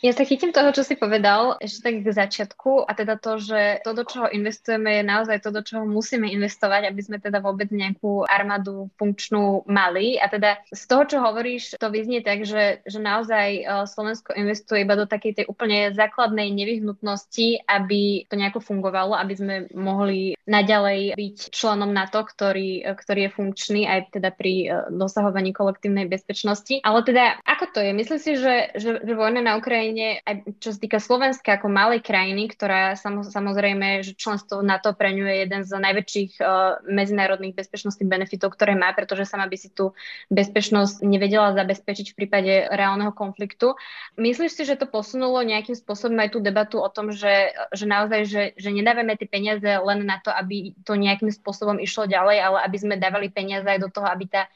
Ja 0.01 0.17
sa 0.17 0.25
chytím 0.25 0.49
toho, 0.49 0.73
čo 0.73 0.81
si 0.81 0.97
povedal 0.97 1.61
ešte 1.61 1.85
tak 1.85 1.95
k 2.01 2.09
začiatku 2.09 2.89
a 2.89 2.91
teda 2.97 3.21
to, 3.21 3.37
že 3.37 3.85
to, 3.85 3.93
do 3.93 4.09
čoho 4.09 4.33
investujeme, 4.33 4.97
je 4.97 5.05
naozaj 5.05 5.45
to, 5.45 5.53
do 5.53 5.61
čoho 5.61 5.85
musíme 5.85 6.25
investovať, 6.25 6.89
aby 6.89 7.01
sme 7.05 7.21
teda 7.21 7.45
vôbec 7.45 7.69
nejakú 7.69 8.25
armádu 8.25 8.89
funkčnú 8.97 9.69
mali. 9.69 10.17
A 10.17 10.33
teda 10.33 10.57
z 10.73 10.83
toho, 10.89 11.05
čo 11.05 11.17
hovoríš, 11.21 11.77
to 11.77 11.93
vyznie 11.93 12.25
tak, 12.25 12.49
že, 12.49 12.81
že 12.89 12.97
naozaj 12.97 13.49
e, 13.61 13.63
Slovensko 13.85 14.33
investuje 14.33 14.89
iba 14.89 14.97
do 14.97 15.05
takej 15.05 15.45
tej 15.45 15.47
úplne 15.53 15.93
základnej 15.93 16.49
nevyhnutnosti, 16.49 17.69
aby 17.69 18.25
to 18.25 18.41
nejako 18.41 18.65
fungovalo, 18.65 19.13
aby 19.21 19.37
sme 19.37 19.55
mohli 19.77 20.33
naďalej 20.49 21.13
byť 21.13 21.37
členom 21.53 21.93
NATO, 21.93 22.25
ktorý, 22.25 22.89
e, 22.89 22.97
ktorý 22.97 23.29
je 23.29 23.37
funkčný 23.37 23.85
aj 23.85 24.17
teda 24.17 24.33
pri 24.33 24.55
e, 24.65 24.69
dosahovaní 24.97 25.53
kolektívnej 25.53 26.09
bezpečnosti. 26.09 26.81
Ale 26.89 27.05
teda, 27.05 27.37
ako 27.45 27.77
to 27.77 27.85
je? 27.85 27.93
Myslím 27.93 28.21
si, 28.25 28.41
že, 28.41 28.73
že, 28.81 29.05
že 29.05 29.13
vojna 29.13 29.45
na 29.45 29.61
Ukrajine 29.61 29.90
Ukrajine, 29.91 30.23
aj 30.23 30.35
čo 30.63 30.71
sa 30.71 30.79
týka 30.79 30.99
Slovenska 31.03 31.59
ako 31.59 31.67
malej 31.67 32.07
krajiny, 32.07 32.47
ktorá 32.47 32.95
samozrejme, 33.27 34.07
že 34.07 34.15
členstvo 34.15 34.63
NATO 34.63 34.95
pre 34.95 35.11
ňu 35.11 35.27
je 35.27 35.37
jeden 35.43 35.63
z 35.67 35.71
najväčších 35.75 36.33
uh, 36.39 36.79
medzinárodných 36.87 37.59
bezpečnostných 37.59 38.07
benefitov, 38.07 38.55
ktoré 38.55 38.79
má, 38.79 38.95
pretože 38.95 39.27
sama 39.27 39.51
by 39.51 39.59
si 39.59 39.75
tú 39.75 39.91
bezpečnosť 40.31 41.03
nevedela 41.03 41.59
zabezpečiť 41.59 42.15
v 42.15 42.19
prípade 42.23 42.53
reálneho 42.71 43.11
konfliktu. 43.11 43.75
Myslíš 44.15 44.53
si, 44.55 44.63
že 44.63 44.79
to 44.79 44.87
posunulo 44.87 45.43
nejakým 45.43 45.75
spôsobom 45.75 46.23
aj 46.23 46.31
tú 46.31 46.39
debatu 46.39 46.79
o 46.79 46.87
tom, 46.87 47.11
že, 47.11 47.51
že 47.75 47.85
naozaj, 47.91 48.21
že, 48.31 48.43
že 48.55 48.71
nedávame 48.71 49.19
tie 49.19 49.27
peniaze 49.27 49.67
len 49.67 50.07
na 50.07 50.23
to, 50.23 50.31
aby 50.31 50.79
to 50.87 50.95
nejakým 50.95 51.35
spôsobom 51.35 51.83
išlo 51.83 52.07
ďalej, 52.07 52.39
ale 52.39 52.59
aby 52.63 52.77
sme 52.79 52.95
dávali 52.95 53.27
peniaze 53.27 53.67
aj 53.67 53.83
do 53.83 53.91
toho, 53.91 54.07
aby 54.07 54.31
tá 54.31 54.47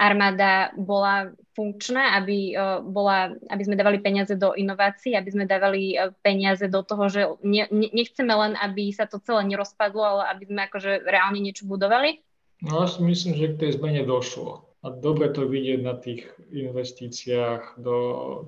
armáda 0.00 0.72
bola 0.74 1.30
funkčná, 1.52 2.16
aby, 2.16 2.56
bola, 2.88 3.36
aby 3.52 3.62
sme 3.62 3.76
dávali 3.76 4.00
peniaze 4.00 4.34
do 4.34 4.56
inovácií, 4.56 5.12
aby 5.12 5.30
sme 5.30 5.44
dávali 5.44 5.94
peniaze 6.24 6.64
do 6.66 6.80
toho, 6.80 7.04
že 7.12 7.22
ne, 7.44 7.68
nechceme 7.70 8.32
len, 8.32 8.52
aby 8.56 8.88
sa 8.90 9.04
to 9.04 9.20
celé 9.20 9.44
nerozpadlo, 9.52 10.02
ale 10.02 10.22
aby 10.32 10.44
sme 10.48 10.60
akože 10.66 11.04
reálne 11.04 11.40
niečo 11.44 11.68
budovali? 11.68 12.24
No 12.64 12.82
ja 12.82 12.88
si 12.88 13.04
myslím, 13.04 13.36
že 13.36 13.52
k 13.52 13.60
tej 13.68 13.70
zmene 13.76 14.02
došlo. 14.06 14.64
A 14.82 14.90
dobre 14.90 15.30
to 15.30 15.46
vidieť 15.46 15.80
na 15.84 15.94
tých 15.94 16.26
investíciách 16.50 17.78
do, 17.78 17.98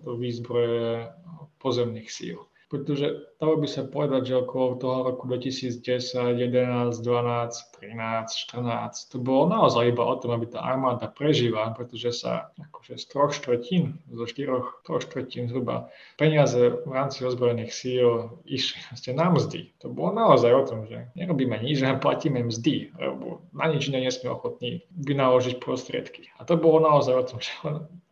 do 0.03 0.19
výzbroje 0.19 1.15
pozemných 1.63 2.11
síl 2.11 2.43
pretože 2.75 3.39
dalo 3.39 3.63
by 3.63 3.71
sa 3.71 3.87
povedať, 3.87 4.35
že 4.35 4.43
okolo 4.43 4.75
toho 4.83 4.99
roku 5.07 5.31
2010, 5.31 5.79
11, 5.79 6.99
12, 6.99 7.07
13, 7.07 8.51
14, 8.51 9.15
to 9.15 9.17
bolo 9.23 9.47
naozaj 9.47 9.95
iba 9.95 10.03
o 10.03 10.19
tom, 10.19 10.35
aby 10.35 10.51
tá 10.51 10.59
armáda 10.59 11.07
prežila, 11.07 11.71
pretože 11.71 12.11
sa 12.11 12.51
akože 12.59 12.99
z 12.99 13.05
troch 13.07 13.31
štvrtín, 13.31 14.03
zo 14.11 14.27
štyroch, 14.27 14.83
troch 14.83 15.07
štvrtín 15.07 15.47
zhruba 15.47 15.87
peniaze 16.19 16.83
v 16.83 16.91
rámci 16.91 17.23
ozbrojených 17.23 17.71
síl 17.71 18.43
išli 18.43 18.83
vlastne 18.91 19.13
na 19.15 19.31
mzdy. 19.31 19.71
To 19.79 19.95
bolo 19.95 20.11
naozaj 20.11 20.51
o 20.51 20.67
tom, 20.67 20.81
že 20.91 21.15
nerobíme 21.15 21.55
nič, 21.63 21.79
že 21.79 21.95
platíme 22.03 22.43
mzdy, 22.43 22.91
lebo 22.99 23.47
na 23.55 23.71
nič 23.71 23.87
iné 23.87 24.03
nesme 24.03 24.35
ochotní 24.35 24.83
vynaložiť 24.99 25.63
prostriedky. 25.63 26.35
A 26.43 26.43
to 26.43 26.59
bolo 26.59 26.83
naozaj 26.83 27.15
o 27.15 27.23
tom, 27.23 27.39
že 27.39 27.55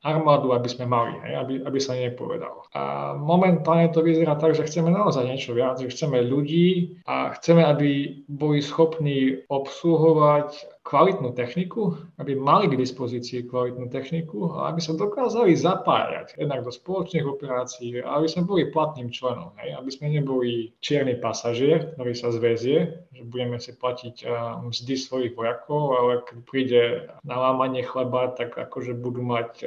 armádu, 0.03 0.51
aby 0.51 0.67
sme 0.67 0.91
mali, 0.91 1.15
aby, 1.23 1.63
aby 1.63 1.79
sa 1.79 1.95
nepovedalo. 1.95 2.67
A 2.75 3.15
momentálne 3.15 3.87
to 3.95 4.03
vyzerá 4.03 4.35
tak, 4.35 4.59
že 4.59 4.67
chceme 4.67 4.91
naozaj 4.91 5.23
niečo 5.27 5.55
viac, 5.55 5.79
že 5.79 5.95
chceme 5.95 6.19
ľudí 6.27 6.99
a 7.07 7.31
chceme, 7.39 7.63
aby 7.63 8.23
boli 8.27 8.59
schopní 8.59 9.47
obsluhovať 9.47 10.72
kvalitnú 10.83 11.31
techniku, 11.39 11.95
aby 12.19 12.35
mali 12.35 12.67
k 12.67 12.75
dispozícii 12.75 13.47
kvalitnú 13.47 13.87
techniku 13.87 14.51
a 14.59 14.75
aby 14.75 14.83
sa 14.83 14.99
dokázali 14.99 15.55
zapájať 15.55 16.35
jednak 16.35 16.67
do 16.67 16.75
spoločných 16.75 17.27
operácií 17.27 18.03
aby 18.03 18.27
sme 18.27 18.43
boli 18.43 18.69
platným 18.69 19.09
členom, 19.09 19.55
hej? 19.63 19.79
aby 19.79 19.91
sme 19.95 20.11
neboli 20.11 20.75
čierny 20.83 21.17
pasažier, 21.23 21.95
ktorý 21.95 22.13
sa 22.19 22.35
zväzie, 22.35 23.07
že 23.15 23.23
budeme 23.31 23.63
si 23.63 23.73
platiť 23.79 24.27
mzdy 24.67 24.95
svojich 24.99 25.33
vojakov, 25.39 25.97
ale 25.97 26.13
keď 26.27 26.39
príde 26.43 26.83
na 27.23 27.37
lámanie 27.39 27.87
chleba, 27.87 28.35
tak 28.35 28.59
akože 28.59 28.99
budú 28.99 29.23
mať 29.23 29.63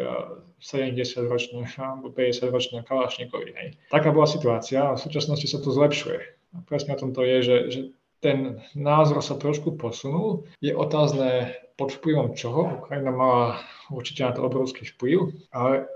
70-ročné 0.60 1.72
alebo 1.80 2.12
50-ročné 2.12 2.84
kalašnikovi. 2.84 3.50
Hej. 3.56 3.68
Taká 3.88 4.12
bola 4.12 4.28
situácia 4.28 4.92
a 4.92 4.96
v 5.00 5.04
súčasnosti 5.04 5.48
sa 5.48 5.64
to 5.64 5.72
zlepšuje. 5.72 6.20
A 6.56 6.64
presne 6.64 6.96
o 6.96 7.00
tom 7.00 7.12
to 7.12 7.24
je, 7.24 7.38
že, 7.44 7.58
že 7.68 7.80
ten 8.26 8.58
názor 8.74 9.22
sa 9.22 9.38
trošku 9.38 9.78
posunul. 9.78 10.50
Je 10.58 10.74
otázne, 10.74 11.54
pod 11.76 11.92
vplyvom 11.92 12.34
čoho. 12.34 12.82
Ukrajina 12.82 13.12
mala 13.12 13.60
určite 13.92 14.24
na 14.24 14.32
to 14.32 14.48
obrovský 14.48 14.88
vplyv, 14.96 15.36
ale 15.52 15.92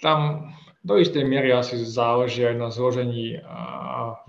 tam 0.00 0.50
do 0.86 0.94
istej 0.94 1.26
miery 1.26 1.50
asi 1.50 1.82
záleží 1.82 2.46
aj 2.46 2.56
na 2.56 2.68
zložení 2.70 3.42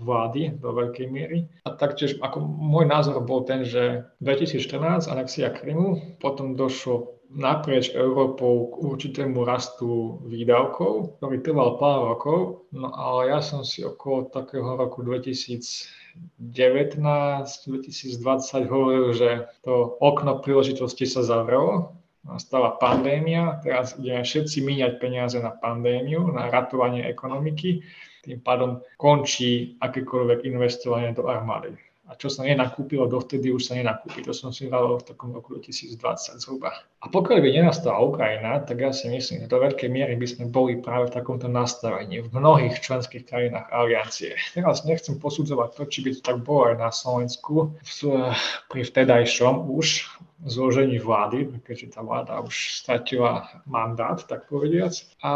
vlády 0.02 0.58
do 0.58 0.74
veľkej 0.74 1.06
miery. 1.06 1.46
A 1.62 1.78
taktiež 1.78 2.18
ako 2.18 2.42
môj 2.42 2.90
názor 2.90 3.22
bol 3.22 3.46
ten, 3.46 3.62
že 3.62 4.10
2014 4.18 5.06
anexia 5.06 5.54
Krymu, 5.54 6.18
potom 6.18 6.58
došlo 6.58 7.14
naprieč 7.28 7.92
Európou 7.92 8.72
k 8.72 8.88
určitému 8.88 9.44
rastu 9.44 10.18
výdavkov, 10.26 11.20
ktorý 11.20 11.36
trval 11.44 11.76
pár 11.76 12.16
rokov, 12.16 12.64
no 12.72 12.88
ale 12.90 13.36
ja 13.36 13.44
som 13.44 13.62
si 13.62 13.84
okolo 13.84 14.32
takého 14.32 14.74
roku 14.74 15.04
2000 15.04 16.08
2019-2020 16.42 18.66
hovoril, 18.66 19.14
že 19.14 19.46
to 19.62 19.94
okno 20.02 20.42
príležitosti 20.42 21.06
sa 21.06 21.22
zavrelo, 21.22 21.94
nastala 22.26 22.76
pandémia, 22.76 23.60
teraz 23.62 23.94
ideme 23.98 24.24
všetci 24.24 24.58
míňať 24.64 24.92
peniaze 24.98 25.38
na 25.38 25.54
pandémiu, 25.54 26.30
na 26.32 26.50
ratovanie 26.50 27.06
ekonomiky, 27.06 27.82
tým 28.24 28.38
pádom 28.42 28.82
končí 28.98 29.78
akékoľvek 29.78 30.44
investovanie 30.44 31.14
do 31.14 31.30
armády 31.30 31.78
a 32.08 32.16
čo 32.16 32.32
sa 32.32 32.40
nenakúpilo 32.40 33.04
dovtedy, 33.04 33.52
už 33.52 33.68
sa 33.68 33.76
nenakúpi. 33.76 34.24
To 34.24 34.32
som 34.32 34.48
si 34.48 34.64
hral 34.64 34.96
v 34.96 35.04
takom 35.12 35.28
roku 35.36 35.60
2020 35.60 36.40
zhruba. 36.40 36.72
A 37.04 37.12
pokiaľ 37.12 37.44
by 37.44 37.48
nenastala 37.52 38.00
Ukrajina, 38.00 38.64
tak 38.64 38.80
ja 38.80 38.96
si 38.96 39.12
myslím, 39.12 39.44
že 39.44 39.52
do 39.52 39.60
veľkej 39.60 39.92
miery 39.92 40.16
by 40.16 40.24
sme 40.24 40.48
boli 40.48 40.80
práve 40.80 41.12
v 41.12 41.20
takomto 41.20 41.52
nastavení 41.52 42.24
v 42.24 42.32
mnohých 42.32 42.80
členských 42.80 43.28
krajinách 43.28 43.68
aliancie. 43.68 44.40
Teraz 44.56 44.88
nechcem 44.88 45.20
posudzovať 45.20 45.68
to, 45.76 45.82
či 45.84 45.98
by 46.00 46.10
to 46.16 46.20
tak 46.24 46.40
bolo 46.40 46.72
aj 46.72 46.76
na 46.80 46.88
Slovensku 46.88 47.76
pri 48.72 48.80
vtedajšom 48.88 49.68
už 49.68 50.08
zložení 50.46 51.02
vlády, 51.02 51.50
keďže 51.66 51.98
tá 51.98 52.00
vláda 52.06 52.38
už 52.38 52.78
stratila 52.78 53.50
mandát, 53.66 54.22
tak 54.22 54.46
povediac. 54.46 54.94
A, 55.22 55.32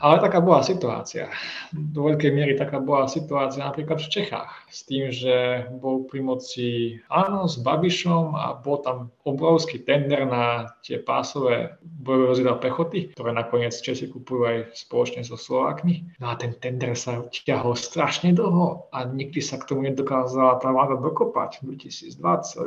ale 0.00 0.16
taká 0.24 0.40
bola 0.40 0.64
situácia. 0.64 1.28
Do 1.76 2.08
veľkej 2.08 2.32
miery 2.32 2.56
taká 2.56 2.80
bola 2.80 3.04
situácia 3.04 3.60
napríklad 3.60 4.00
v 4.00 4.08
Čechách. 4.08 4.52
S 4.72 4.88
tým, 4.88 5.12
že 5.12 5.68
bol 5.76 6.08
pri 6.08 6.24
moci 6.24 6.68
áno 7.12 7.44
s 7.44 7.60
Babišom 7.60 8.32
a 8.32 8.56
bol 8.56 8.80
tam 8.80 9.12
obrovský 9.28 9.84
tender 9.84 10.24
na 10.24 10.72
tie 10.80 10.96
pásové 11.04 11.76
bojové 11.84 12.26
vozidla 12.32 12.56
pechoty, 12.56 13.12
ktoré 13.12 13.36
nakoniec 13.36 13.76
Česi 13.76 14.08
kupujú 14.08 14.42
aj 14.48 14.58
spoločne 14.72 15.20
so 15.20 15.36
Slovákmi. 15.36 16.16
No 16.16 16.32
a 16.32 16.34
ten 16.40 16.56
tender 16.56 16.96
sa 16.96 17.20
ťahol 17.28 17.76
strašne 17.76 18.32
dlho 18.32 18.88
a 18.88 19.04
nikdy 19.04 19.44
sa 19.44 19.60
k 19.60 19.68
tomu 19.68 19.84
nedokázala 19.84 20.56
tá 20.64 20.72
vláda 20.72 20.96
dokopať. 20.96 21.60
2020, 21.60 22.16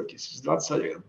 2021 0.06 1.02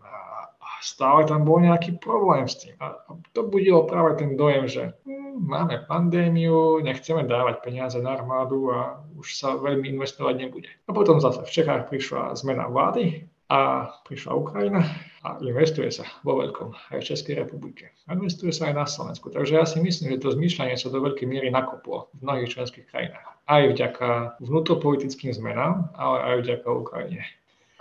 stále 0.80 1.28
tam 1.28 1.44
bol 1.44 1.60
nejaký 1.60 2.00
problém 2.00 2.48
s 2.48 2.58
tým. 2.62 2.74
A 2.80 2.98
to 3.37 3.46
budilo 3.46 3.87
práve 3.87 4.18
ten 4.18 4.34
dojem, 4.34 4.64
že 4.66 4.82
hm, 5.04 5.38
máme 5.44 5.84
pandémiu, 5.87 6.80
nechceme 6.80 7.26
dávať 7.26 7.62
peniaze 7.62 7.98
na 8.00 8.16
armádu 8.16 8.70
a 8.72 9.02
už 9.18 9.34
sa 9.34 9.54
veľmi 9.58 9.90
investovať 9.94 10.34
nebude. 10.38 10.70
A 10.87 10.90
potom 10.94 11.20
zase 11.20 11.42
v 11.42 11.54
Čechách 11.54 11.87
prišla 11.90 12.34
zmena 12.38 12.66
vlády 12.70 13.28
a 13.52 13.92
prišla 14.08 14.32
Ukrajina 14.34 14.80
a 15.22 15.37
investuje 15.44 15.92
sa 15.92 16.08
vo 16.24 16.40
veľkom 16.40 16.72
aj 16.96 16.98
v 17.00 17.08
Českej 17.12 17.34
republike. 17.44 17.92
Investuje 18.08 18.50
sa 18.50 18.72
aj 18.72 18.74
na 18.74 18.87
Slovensku. 18.88 19.28
Takže 19.28 19.60
ja 19.60 19.64
si 19.68 19.78
myslím, 19.84 20.16
že 20.16 20.24
to 20.24 20.32
zmýšľanie 20.32 20.80
sa 20.80 20.88
do 20.88 21.04
veľkej 21.04 21.28
miery 21.28 21.52
nakoplo 21.52 22.08
v 22.16 22.24
mnohých 22.24 22.56
členských 22.56 22.88
krajinách. 22.88 23.28
Aj 23.44 23.62
vďaka 23.68 24.40
vnútropolitickým 24.40 25.37
zmenám, 25.37 25.92
ale 25.92 26.16
aj 26.24 26.37
vďaka 26.44 26.68
Ukrajine. 26.72 27.22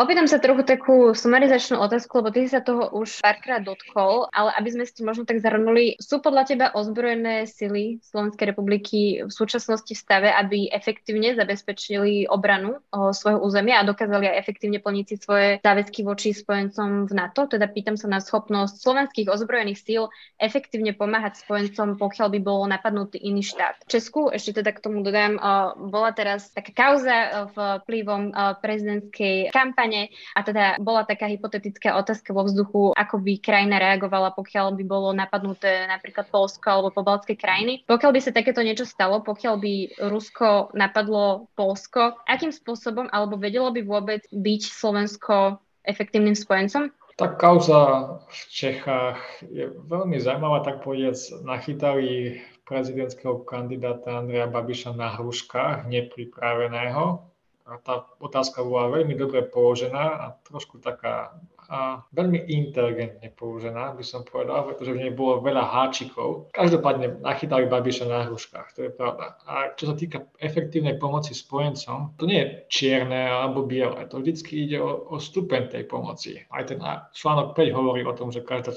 Opýtam 0.03 0.27
sa 0.27 0.35
trochu 0.35 0.67
takú 0.67 1.15
sumarizačnú 1.15 1.79
otázku, 1.79 2.19
lebo 2.19 2.35
ty 2.35 2.43
si 2.43 2.51
sa 2.51 2.59
toho 2.59 2.91
už 2.91 3.23
párkrát 3.23 3.63
dotkol, 3.63 4.27
ale 4.35 4.51
aby 4.59 4.75
sme 4.75 4.83
si 4.83 4.99
možno 4.99 5.23
tak 5.23 5.39
zhrnuli, 5.39 5.95
sú 5.95 6.19
podľa 6.19 6.43
teba 6.43 6.67
ozbrojené 6.75 7.47
sily 7.47 8.03
Slovenskej 8.11 8.51
republiky 8.51 9.23
v 9.23 9.31
súčasnosti 9.31 9.95
v 9.95 10.03
stave, 10.03 10.27
aby 10.27 10.67
efektívne 10.75 11.39
zabezpečili 11.39 12.27
obranu 12.27 12.83
svojho 12.91 13.39
územia 13.39 13.79
a 13.79 13.87
dokázali 13.87 14.27
aj 14.27 14.43
efektívne 14.43 14.83
plniť 14.83 15.05
si 15.07 15.15
svoje 15.23 15.63
záväzky 15.63 16.03
voči 16.03 16.35
spojencom 16.35 17.07
v 17.07 17.13
NATO? 17.15 17.47
Teda 17.47 17.71
pýtam 17.71 17.95
sa 17.95 18.11
na 18.11 18.19
schopnosť 18.19 18.83
slovenských 18.83 19.31
ozbrojených 19.31 19.79
síl 19.87 20.11
efektívne 20.35 20.91
pomáhať 20.91 21.47
spojencom, 21.47 21.95
pokiaľ 21.95 22.27
by 22.27 22.39
bol 22.43 22.67
napadnutý 22.67 23.23
iný 23.23 23.39
štát. 23.39 23.87
V 23.87 23.95
Česku, 23.95 24.27
ešte 24.35 24.59
teda 24.59 24.75
k 24.75 24.83
tomu 24.83 24.99
dodám, 24.99 25.39
bola 25.87 26.11
teraz 26.11 26.51
taká 26.51 26.75
kauza 26.91 27.47
vplyvom 27.55 28.35
prezidentskej 28.59 29.55
kampane 29.55 29.92
kampane 29.93 30.09
a 30.33 30.39
teda 30.41 30.63
bola 30.81 31.05
taká 31.05 31.29
hypotetická 31.29 31.93
otázka 31.97 32.33
vo 32.33 32.43
vzduchu, 32.43 32.97
ako 32.97 33.21
by 33.21 33.33
krajina 33.37 33.77
reagovala, 33.77 34.33
pokiaľ 34.33 34.73
by 34.73 34.83
bolo 34.83 35.13
napadnuté 35.13 35.85
napríklad 35.85 36.27
Polsko 36.33 36.67
alebo 36.69 36.89
pobaltské 36.89 37.37
krajiny. 37.37 37.85
Pokiaľ 37.85 38.11
by 38.11 38.19
sa 38.21 38.33
takéto 38.33 38.65
niečo 38.65 38.89
stalo, 38.89 39.21
pokiaľ 39.21 39.55
by 39.61 39.73
Rusko 40.09 40.73
napadlo 40.73 41.47
Polsko, 41.53 42.17
akým 42.25 42.49
spôsobom 42.49 43.07
alebo 43.13 43.37
vedelo 43.37 43.69
by 43.69 43.81
vôbec 43.85 44.21
byť 44.33 44.61
Slovensko 44.65 45.61
efektívnym 45.85 46.33
spojencom? 46.33 46.89
Tá 47.13 47.29
kauza 47.29 48.09
v 48.25 48.41
Čechách 48.49 49.21
je 49.45 49.69
veľmi 49.85 50.17
zaujímavá, 50.17 50.65
tak 50.65 50.81
povedať, 50.81 51.45
nachytali 51.45 52.41
prezidentského 52.65 53.45
kandidáta 53.45 54.17
Andreja 54.17 54.49
Babiša 54.49 54.97
na 54.97 55.13
hruškách, 55.13 55.85
nepripraveného. 55.85 57.32
A 57.63 57.79
tá 57.79 58.03
otázka 58.19 58.59
bola 58.63 58.91
veľmi 58.91 59.15
dobre 59.15 59.43
položená 59.47 60.05
a 60.19 60.25
trošku 60.43 60.83
taká 60.83 61.35
a 61.69 62.03
veľmi 62.11 62.51
inteligentne 62.51 63.31
položená, 63.33 63.95
by 63.95 64.03
som 64.03 64.27
povedal, 64.27 64.67
pretože 64.67 64.91
v 64.93 65.01
nej 65.07 65.11
bolo 65.15 65.39
veľa 65.39 65.63
háčikov. 65.63 66.51
Každopádne 66.51 67.23
nachytali 67.23 67.71
Babiša 67.71 68.05
na 68.05 68.27
hruškách, 68.27 68.75
to 68.75 68.79
je 68.87 68.91
pravda. 68.91 69.39
A 69.47 69.71
čo 69.75 69.91
sa 69.91 69.95
týka 69.95 70.27
efektívnej 70.37 70.99
pomoci 70.99 71.31
spojencom, 71.31 72.19
to 72.19 72.23
nie 72.27 72.39
je 72.43 72.47
čierne 72.67 73.31
alebo 73.31 73.63
biele, 73.63 74.05
to 74.11 74.19
vždycky 74.19 74.67
ide 74.67 74.77
o, 74.83 75.07
o 75.07 75.19
stupeň 75.19 75.71
tej 75.71 75.83
pomoci. 75.87 76.43
Aj 76.51 76.63
ten 76.67 76.79
článok 77.15 77.55
5 77.55 77.77
hovorí 77.77 78.03
o 78.03 78.15
tom, 78.15 78.29
že 78.29 78.43
každá 78.43 78.75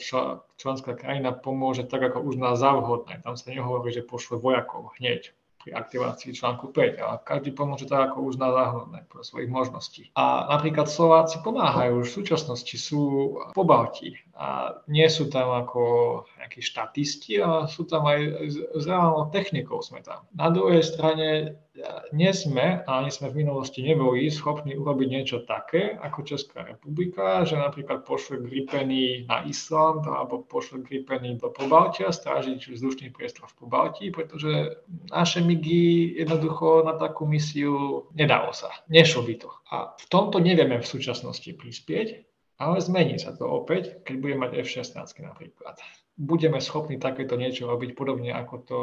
členská 0.57 0.95
krajina 0.95 1.35
pomôže 1.35 1.85
tak, 1.85 2.07
ako 2.07 2.23
uzná 2.23 2.55
za 2.55 2.73
vhodné. 2.73 3.21
Tam 3.27 3.35
sa 3.35 3.51
nehovorí, 3.51 3.93
že 3.93 4.07
pošle 4.07 4.39
vojakov 4.39 4.95
hneď 4.97 5.35
pri 5.67 5.75
aktivácii 5.75 6.31
článku 6.31 6.71
5 6.71 7.03
a 7.03 7.19
každý 7.19 7.51
pomôže 7.51 7.91
tak, 7.91 8.15
ako 8.15 8.31
uzná 8.31 8.55
záhodné 8.55 9.03
pre 9.11 9.27
svojich 9.27 9.51
možností. 9.51 10.03
A 10.15 10.47
napríklad 10.47 10.87
Slováci 10.87 11.43
pomáhajú 11.43 12.07
už 12.07 12.15
v 12.15 12.17
súčasnosti, 12.23 12.79
sú 12.79 13.35
po 13.51 13.67
Balti 13.67 14.15
A 14.37 14.77
nie 14.85 15.09
sú 15.09 15.33
tam 15.33 15.49
ako 15.49 15.81
nejakí 16.37 16.61
štatisti, 16.61 17.41
ale 17.41 17.73
sú 17.73 17.89
tam 17.89 18.05
aj 18.05 18.53
reálnou 18.77 19.33
technikou 19.33 19.81
sme 19.81 20.05
tam. 20.05 20.29
Na 20.37 20.53
druhej 20.53 20.85
strane 20.85 21.57
nie 22.13 22.33
sme, 22.37 22.85
a 22.85 22.91
ani 23.01 23.09
sme 23.09 23.33
v 23.33 23.45
minulosti 23.45 23.81
neboli 23.81 24.29
schopní 24.29 24.77
urobiť 24.77 25.09
niečo 25.09 25.39
také 25.49 25.97
ako 25.97 26.25
Česká 26.29 26.69
republika, 26.69 27.49
že 27.49 27.57
napríklad 27.57 28.05
pošle 28.05 28.45
Gripeny 28.45 29.25
na 29.25 29.45
Island 29.49 30.05
alebo 30.05 30.45
pošle 30.45 30.85
Gripeny 30.85 31.41
do 31.41 31.49
Pobaltia 31.49 32.13
strážiť 32.13 32.77
vzdušný 32.77 33.17
priestor 33.17 33.49
v 33.49 33.65
Pobalti, 33.65 34.13
pretože 34.13 34.85
naše 35.13 35.41
MIGy 35.41 36.17
jednoducho 36.21 36.85
na 36.85 36.93
takú 37.01 37.25
misiu 37.25 38.05
nedalo 38.13 38.53
sa. 38.53 38.69
Nešlo 38.93 39.25
by 39.25 39.35
to. 39.41 39.49
A 39.73 39.97
v 39.97 40.07
tomto 40.13 40.45
nevieme 40.45 40.77
v 40.81 40.87
súčasnosti 40.89 41.49
prispieť, 41.57 42.36
ale 42.57 42.81
zmení 42.81 43.21
sa 43.21 43.37
to 43.37 43.45
opäť, 43.45 44.01
keď 44.05 44.15
budeme 44.21 44.41
mať 44.49 44.53
F-16 44.65 44.97
napríklad. 45.21 45.77
Budeme 46.17 46.57
schopní 46.65 46.97
takéto 46.97 47.37
niečo 47.37 47.69
robiť 47.69 47.93
podobne, 47.93 48.33
ako 48.33 48.55
to 48.65 48.79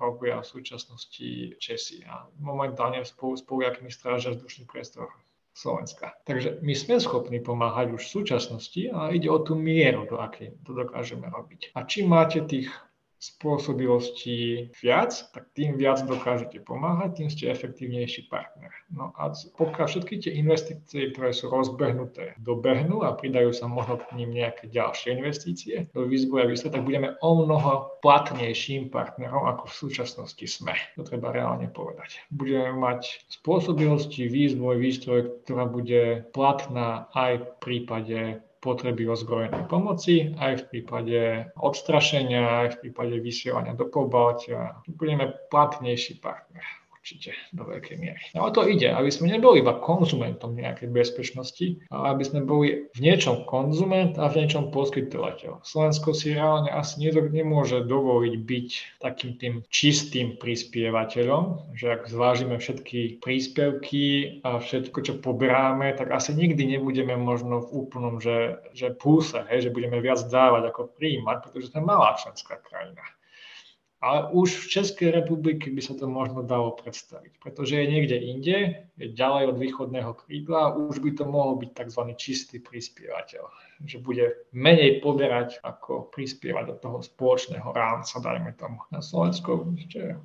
robia 0.00 0.40
v 0.40 0.48
súčasnosti 0.48 1.60
Česi. 1.60 2.00
A 2.08 2.24
momentálne 2.40 3.04
spolu, 3.04 3.36
spolu 3.36 3.68
akými 3.68 3.92
strážia 3.92 4.32
vzdušný 4.32 4.64
priestor 4.64 5.12
Slovenska. 5.52 6.16
Takže 6.24 6.64
my 6.64 6.72
sme 6.72 6.96
schopní 6.96 7.44
pomáhať 7.44 7.92
už 7.92 8.02
v 8.08 8.14
súčasnosti, 8.22 8.82
ale 8.88 9.20
ide 9.20 9.28
o 9.28 9.42
tú 9.44 9.52
mieru, 9.58 10.08
do 10.08 10.16
akej 10.16 10.56
to 10.64 10.72
dokážeme 10.72 11.28
robiť. 11.28 11.76
A 11.76 11.84
čím 11.84 12.08
máte 12.08 12.40
tých 12.40 12.72
spôsobilosti 13.20 14.72
viac, 14.80 15.12
tak 15.36 15.52
tým 15.52 15.76
viac 15.76 16.00
dokážete 16.08 16.64
pomáhať, 16.64 17.20
tým 17.20 17.28
ste 17.28 17.52
efektívnejší 17.52 18.32
partner. 18.32 18.72
No 18.88 19.12
a 19.12 19.28
pokiaľ 19.60 19.86
všetky 19.86 20.24
tie 20.24 20.32
investície, 20.40 21.12
ktoré 21.12 21.36
sú 21.36 21.52
rozbehnuté, 21.52 22.32
dobehnú 22.40 23.04
a 23.04 23.12
pridajú 23.12 23.52
sa 23.52 23.68
možno 23.68 24.00
k 24.00 24.16
ním 24.16 24.32
nejaké 24.40 24.72
ďalšie 24.72 25.20
investície 25.20 25.92
do 25.92 26.08
výzboja 26.08 26.48
výsledku, 26.48 26.80
tak 26.80 26.88
budeme 26.88 27.20
o 27.20 27.30
mnoho 27.44 28.00
platnejším 28.00 28.88
partnerom, 28.88 29.44
ako 29.52 29.68
v 29.68 29.78
súčasnosti 29.84 30.46
sme. 30.48 30.72
To 30.96 31.04
treba 31.04 31.28
reálne 31.28 31.68
povedať. 31.68 32.24
Budeme 32.32 32.72
mať 32.72 33.20
spôsobilosti, 33.28 34.32
výzboj, 34.32 34.80
výstroj, 34.80 35.20
ktorá 35.44 35.68
bude 35.68 36.24
platná 36.32 37.12
aj 37.12 37.32
v 37.36 37.48
prípade 37.60 38.18
potreby 38.60 39.08
ozbrojenej 39.08 39.64
pomoci, 39.66 40.36
aj 40.36 40.64
v 40.64 40.64
prípade 40.68 41.20
odstrašenia, 41.56 42.68
aj 42.68 42.68
v 42.76 42.78
prípade 42.86 43.16
vysielania 43.20 43.72
do 43.72 43.88
Pobaltia. 43.88 44.80
Budeme 44.84 45.32
platnejší 45.48 46.20
partner 46.20 46.79
určite 47.10 47.34
do 47.50 47.66
veľkej 47.66 47.96
miery. 47.98 48.22
No 48.38 48.54
to 48.54 48.62
ide, 48.70 48.86
aby 48.94 49.10
sme 49.10 49.34
neboli 49.34 49.66
iba 49.66 49.82
konzumentom 49.82 50.54
nejakej 50.54 50.94
bezpečnosti, 50.94 51.82
ale 51.90 52.14
aby 52.14 52.22
sme 52.22 52.46
boli 52.46 52.86
v 52.94 52.98
niečom 53.02 53.50
konzument 53.50 54.14
a 54.14 54.30
v 54.30 54.46
niečom 54.46 54.70
poskytovateľ. 54.70 55.66
Slovensko 55.66 56.14
si 56.14 56.38
reálne 56.38 56.70
asi 56.70 57.02
nemôže 57.10 57.82
dovoliť 57.82 58.34
byť 58.38 58.68
takým 59.02 59.32
tým 59.42 59.54
čistým 59.66 60.38
prispievateľom, 60.38 61.74
že 61.74 61.98
ak 61.98 62.06
zvážime 62.06 62.62
všetky 62.62 63.18
príspevky 63.18 64.38
a 64.46 64.62
všetko, 64.62 64.98
čo 65.02 65.18
poberáme, 65.18 65.90
tak 65.98 66.14
asi 66.14 66.30
nikdy 66.38 66.78
nebudeme 66.78 67.18
možno 67.18 67.66
v 67.66 67.86
úplnom, 67.86 68.22
že, 68.22 68.62
že 68.70 68.94
púse, 68.94 69.34
hej, 69.50 69.66
že 69.66 69.74
budeme 69.74 69.98
viac 69.98 70.22
dávať 70.30 70.70
ako 70.70 70.94
príjmať, 70.94 71.36
pretože 71.42 71.74
sme 71.74 71.82
malá 71.82 72.14
členská 72.14 72.62
krajina. 72.62 73.02
Ale 74.00 74.32
už 74.32 74.64
v 74.64 74.80
Českej 74.80 75.12
republike 75.12 75.68
by 75.68 75.80
sa 75.84 75.92
to 75.92 76.08
možno 76.08 76.40
dalo 76.40 76.72
predstaviť, 76.72 77.36
pretože 77.36 77.76
je 77.76 77.86
niekde 77.86 78.16
inde, 78.16 78.56
je 78.96 79.06
ďalej 79.12 79.52
od 79.52 79.56
východného 79.60 80.12
krídla, 80.16 80.72
už 80.76 81.04
by 81.04 81.10
to 81.20 81.24
mohol 81.28 81.60
byť 81.60 81.70
tzv. 81.76 82.02
čistý 82.16 82.56
prispievateľ 82.64 83.44
že 83.86 83.96
bude 83.96 84.44
menej 84.52 85.00
poberať, 85.00 85.56
ako 85.64 86.12
prispievať 86.12 86.64
do 86.68 86.76
toho 86.76 86.98
spoločného 87.00 87.72
rámca, 87.72 88.20
dajme 88.20 88.52
tomu. 88.60 88.76
Na 88.92 89.00
Slovensku 89.00 89.72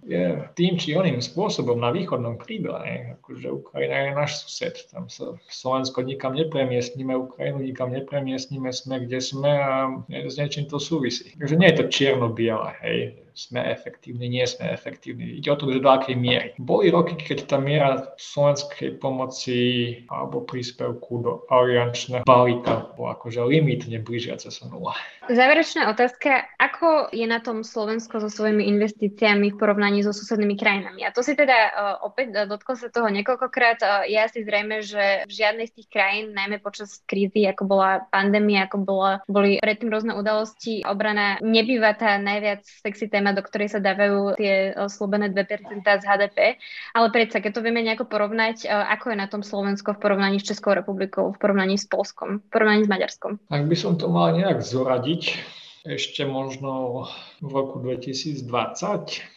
je 0.04 0.44
tým 0.60 0.76
či 0.76 0.96
oným 0.96 1.24
spôsobom 1.24 1.80
na 1.80 1.96
východnom 1.96 2.36
krídle, 2.36 2.76
ne? 2.84 2.96
akože 3.20 3.48
Ukrajina 3.48 3.96
je 3.96 4.12
náš 4.12 4.32
sused, 4.44 4.76
tam 4.92 5.08
sa 5.08 5.40
Slovensko 5.48 6.04
nikam 6.04 6.36
nepremiestnime, 6.36 7.16
Ukrajinu 7.16 7.64
nikam 7.64 7.96
nepremiestnime, 7.96 8.76
sme 8.76 9.08
kde 9.08 9.20
sme 9.24 9.52
a 9.56 9.72
s 10.12 10.36
niečím 10.36 10.68
to 10.68 10.76
súvisí. 10.76 11.32
Takže 11.40 11.56
nie 11.56 11.72
je 11.72 11.78
to 11.80 11.86
čierno-biele, 11.88 12.76
hej, 12.84 13.25
sme 13.36 13.62
efektívni, 13.68 14.32
nie 14.32 14.48
sme 14.48 14.72
efektívni. 14.72 15.38
Ide 15.38 15.52
o 15.52 15.60
to, 15.60 15.68
že 15.70 15.84
do 15.84 15.92
akej 15.92 16.16
miery. 16.16 16.56
Boli 16.56 16.88
roky, 16.88 17.20
keď 17.20 17.52
tá 17.52 17.58
miera 17.60 18.16
slovenskej 18.16 18.98
pomoci 19.04 19.60
alebo 20.08 20.48
príspevku 20.48 21.22
do 21.22 21.32
aliančného 21.52 22.24
balíka 22.24 22.96
bola 22.96 23.20
akože 23.20 23.44
limit 23.44 23.92
neblížiace 23.92 24.48
sa 24.48 24.66
nula. 24.72 24.96
Záverečná 25.28 25.90
otázka, 25.90 26.48
ako 26.62 27.12
je 27.12 27.26
na 27.26 27.42
tom 27.42 27.66
Slovensko 27.66 28.22
so 28.22 28.30
svojimi 28.30 28.64
investíciami 28.72 29.52
v 29.52 29.60
porovnaní 29.60 30.06
so 30.06 30.14
susednými 30.14 30.56
krajinami? 30.56 31.02
A 31.04 31.12
to 31.12 31.26
si 31.26 31.34
teda 31.34 31.58
uh, 31.74 32.08
opäť 32.08 32.46
dotkol 32.46 32.78
sa 32.78 32.94
toho 32.94 33.10
niekoľkokrát. 33.10 33.80
Uh, 33.82 34.06
je 34.06 34.18
asi 34.22 34.46
zrejme, 34.46 34.86
že 34.86 35.26
v 35.26 35.32
žiadnej 35.34 35.66
z 35.68 35.82
tých 35.82 35.88
krajín, 35.90 36.38
najmä 36.38 36.62
počas 36.62 37.02
krízy, 37.10 37.50
ako 37.50 37.66
bola 37.66 38.06
pandémia, 38.14 38.70
ako 38.70 38.78
bola, 38.86 39.12
boli 39.26 39.58
predtým 39.58 39.90
rôzne 39.90 40.14
udalosti, 40.14 40.86
obrana 40.86 41.42
nebýva 41.42 41.98
tá 41.98 42.22
najviac 42.22 42.62
sexy 42.62 43.10
téma, 43.10 43.25
do 43.32 43.42
ktorej 43.42 43.74
sa 43.74 43.80
dávajú 43.80 44.36
tie 44.36 44.76
uh, 44.76 44.92
slúbené 44.92 45.32
2% 45.32 45.82
z 45.82 46.04
HDP. 46.04 46.62
Ale 46.94 47.08
predsa, 47.10 47.40
keď 47.40 47.52
to 47.56 47.64
vieme 47.64 47.82
nejako 47.82 48.06
porovnať, 48.06 48.68
uh, 48.68 48.92
ako 48.92 49.16
je 49.16 49.18
na 49.18 49.28
tom 49.32 49.42
Slovensko 49.42 49.96
v 49.96 50.02
porovnaní 50.04 50.38
s 50.44 50.52
Českou 50.52 50.76
republikou, 50.76 51.32
v 51.32 51.40
porovnaní 51.40 51.80
s 51.80 51.88
Polskom, 51.88 52.44
v 52.44 52.50
porovnaní 52.52 52.84
s 52.86 52.92
Maďarskom? 52.92 53.40
Ak 53.50 53.66
by 53.66 53.76
som 53.80 53.96
to 53.96 54.12
mal 54.12 54.36
nejak 54.36 54.60
zoradiť, 54.62 55.40
ešte 55.86 56.26
možno 56.26 57.06
v 57.46 57.52
roku 57.54 57.78
2020, 57.78 58.50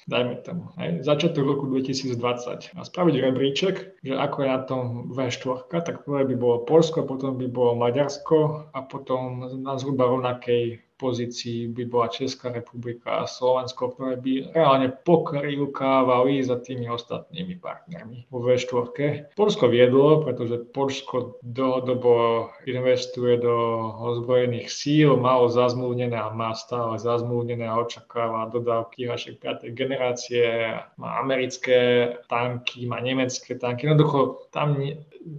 dajme 0.08 0.34
tomu, 0.40 0.72
hej, 0.80 1.04
začiatok 1.04 1.44
roku 1.44 1.68
2020 1.68 2.72
a 2.72 2.80
spraviť 2.80 3.14
rebríček, 3.20 4.00
že 4.00 4.14
ako 4.16 4.36
je 4.40 4.48
na 4.48 4.60
tom 4.64 4.84
V4, 5.12 5.68
tak 5.84 6.08
prvé 6.08 6.24
by 6.32 6.34
bolo 6.40 6.64
Polsko, 6.64 7.04
potom 7.04 7.36
by 7.36 7.46
bolo 7.52 7.76
Maďarsko 7.76 8.72
a 8.72 8.78
potom 8.80 9.44
na 9.60 9.76
zhruba 9.76 10.08
rovnakej 10.08 10.87
pozícii 10.98 11.70
by 11.70 11.84
bola 11.86 12.10
Česká 12.10 12.50
republika 12.50 13.22
a 13.22 13.30
Slovensko, 13.30 13.94
ktoré 13.94 14.18
by 14.18 14.50
reálne 14.50 14.90
pokrývkávali 14.90 16.42
za 16.42 16.58
tými 16.58 16.90
ostatnými 16.90 17.56
partnermi 17.62 18.26
vo 18.28 18.42
V4. 18.42 19.30
Polsko 19.38 19.70
viedlo, 19.70 20.26
pretože 20.26 20.66
Polsko 20.74 21.38
dlhodobo 21.46 22.50
investuje 22.66 23.38
do 23.38 23.54
ozbrojených 24.02 24.68
síl, 24.68 25.14
malo 25.16 25.46
zazmluvnené 25.46 26.18
a 26.18 26.34
má 26.34 26.52
stále 26.58 26.98
zazmluvnené 26.98 27.64
a 27.70 27.78
očakáva 27.78 28.50
dodávky 28.50 29.06
hašek 29.06 29.38
5. 29.38 29.70
generácie, 29.78 30.74
má 30.98 31.22
americké 31.22 32.12
tanky, 32.26 32.90
má 32.90 32.98
nemecké 32.98 33.54
tanky. 33.54 33.86
Jednoducho 33.86 34.50
tam 34.50 34.82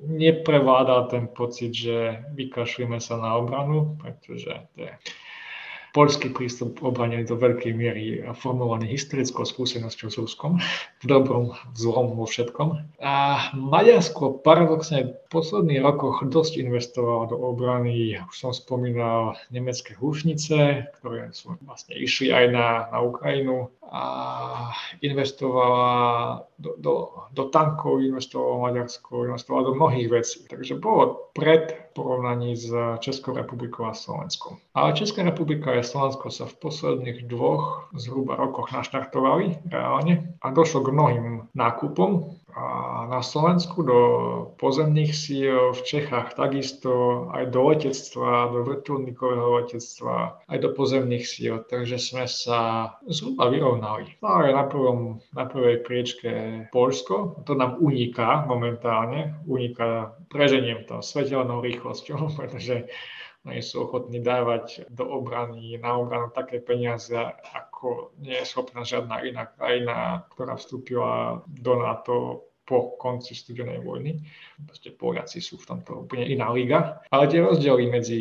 neprevládal 0.07 1.11
ten 1.11 1.27
pocit, 1.27 1.73
že 1.73 2.23
vykašlíme 2.33 3.01
sa 3.01 3.17
na 3.17 3.35
obranu, 3.35 3.97
pretože 3.99 4.51
to 4.75 4.87
je 4.87 4.93
Polský 5.89 6.29
prístup 6.29 6.77
obrane 6.85 7.25
do 7.25 7.33
veľkej 7.33 7.73
miery 7.73 8.21
formovaný 8.37 8.93
historickou 8.93 9.41
skúsenosťou 9.41 10.07
s 10.13 10.17
Ruskom, 10.21 10.61
v 11.01 11.05
dobrom, 11.05 11.49
v 11.73 11.77
zlom, 11.77 12.13
vo 12.13 12.29
všetkom. 12.29 13.01
A 13.01 13.49
Maďarsko 13.57 14.45
paradoxne 14.45 15.09
v 15.09 15.11
posledných 15.33 15.81
rokoch 15.81 16.21
dosť 16.21 16.61
investovalo 16.61 17.33
do 17.33 17.37
obrany, 17.41 18.21
už 18.21 18.35
som 18.37 18.51
spomínal 18.53 19.33
nemecké 19.49 19.97
húšnice, 19.97 20.89
ktoré 21.01 21.33
sú 21.33 21.57
vlastne 21.65 21.97
išli 21.97 22.29
aj 22.29 22.45
na, 22.53 22.67
na 22.93 22.99
Ukrajinu 23.01 23.73
a 23.91 24.03
investovala 25.01 26.45
do, 26.59 26.75
do, 26.77 26.93
do 27.33 27.43
tankov, 27.49 28.01
investovala 28.01 28.69
Maďarsko, 28.69 29.25
investovala 29.25 29.63
do 29.63 29.73
mnohých 29.75 30.09
vecí. 30.09 30.45
Takže 30.45 30.77
bolo 30.77 31.33
pred 31.33 31.89
porovnaní 31.93 32.55
s 32.55 32.69
Českou 32.99 33.33
republikou 33.33 33.85
a 33.85 33.93
Slovenskom. 33.93 34.57
Ale 34.73 34.93
Česká 34.93 35.23
republika 35.23 35.73
a 35.73 35.83
Slovensko 35.83 36.29
sa 36.29 36.45
v 36.45 36.59
posledných 36.61 37.25
dvoch 37.25 37.89
zhruba 37.97 38.37
rokoch 38.37 38.71
naštartovali 38.71 39.65
reálne 39.73 40.37
a 40.41 40.47
došlo 40.53 40.85
k 40.85 40.93
mnohým 40.93 41.25
nákupom 41.57 42.38
na 43.09 43.21
Slovensku 43.21 43.81
do 43.85 43.99
pozemných 44.57 45.13
síl, 45.13 45.73
v 45.73 45.81
Čechách 45.85 46.33
takisto, 46.33 47.25
aj 47.33 47.53
do 47.53 47.69
letectva, 47.69 48.49
do 48.51 48.65
vrtulníkového 48.65 49.63
letectva, 49.63 50.41
aj 50.49 50.57
do 50.57 50.69
pozemných 50.73 51.25
síl, 51.25 51.61
takže 51.65 51.97
sme 52.01 52.25
sa 52.25 52.93
zhruba 53.07 53.49
vyrovnali. 53.49 54.19
No 54.21 54.27
ale 54.41 54.53
na, 54.53 54.65
prvom, 54.65 55.21
na 55.33 55.45
prvej 55.45 55.85
priečke 55.85 56.31
Polsko, 56.73 57.41
to 57.45 57.53
nám 57.53 57.77
uniká 57.79 58.45
momentálne, 58.45 59.37
uniká, 59.45 60.17
preženiem 60.29 60.85
to 60.89 61.01
svetelnou 61.01 61.61
rýchlosťou, 61.61 62.29
pretože 62.39 62.89
nie 63.47 63.63
sú 63.63 63.87
ochotní 63.87 64.19
dávať 64.19 64.89
do 64.91 65.07
obrany, 65.07 65.79
na 65.79 65.95
obranu 65.95 66.27
také 66.35 66.59
peniaze, 66.59 67.15
ako 67.55 68.11
nie 68.19 68.35
je 68.35 68.45
schopná 68.45 68.83
žiadna 68.83 69.23
iná 69.23 69.47
krajina, 69.47 70.27
ktorá 70.35 70.59
vstúpila 70.59 71.39
do 71.47 71.73
NATO 71.79 72.49
po 72.69 72.93
konci 73.01 73.33
studenej 73.33 73.81
vojny. 73.81 74.21
Proste 74.61 74.93
Poliaci 74.93 75.41
sú 75.41 75.57
v 75.57 75.73
tomto 75.73 76.05
úplne 76.05 76.29
iná 76.29 76.53
liga. 76.53 77.01
Ale 77.09 77.25
tie 77.25 77.41
rozdiely 77.41 77.89
medzi 77.89 78.19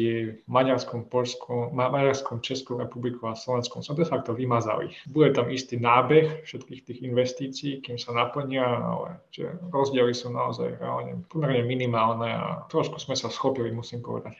Maďarskom, 0.49 1.13
Polskom, 1.13 1.69
Maďarskom, 1.77 2.41
Českou 2.41 2.81
republikou 2.81 3.29
a 3.29 3.37
Slovenskom 3.37 3.85
sa 3.85 3.93
de 3.93 4.09
facto 4.09 4.33
vymazali. 4.33 4.97
Bude 5.05 5.37
tam 5.37 5.53
istý 5.53 5.77
nábeh 5.77 6.49
všetkých 6.49 6.81
tých 6.81 6.99
investícií, 7.05 7.85
kým 7.85 8.01
sa 8.01 8.17
naplnia, 8.17 8.65
ale 8.65 9.21
rozdiely 9.69 10.17
sú 10.17 10.33
naozaj 10.33 10.81
reálne 10.81 11.21
pomerne 11.29 11.69
minimálne 11.69 12.33
a 12.33 12.65
trošku 12.73 12.97
sme 12.97 13.21
sa 13.21 13.29
schopili, 13.29 13.69
musím 13.69 14.01
povedať. 14.01 14.33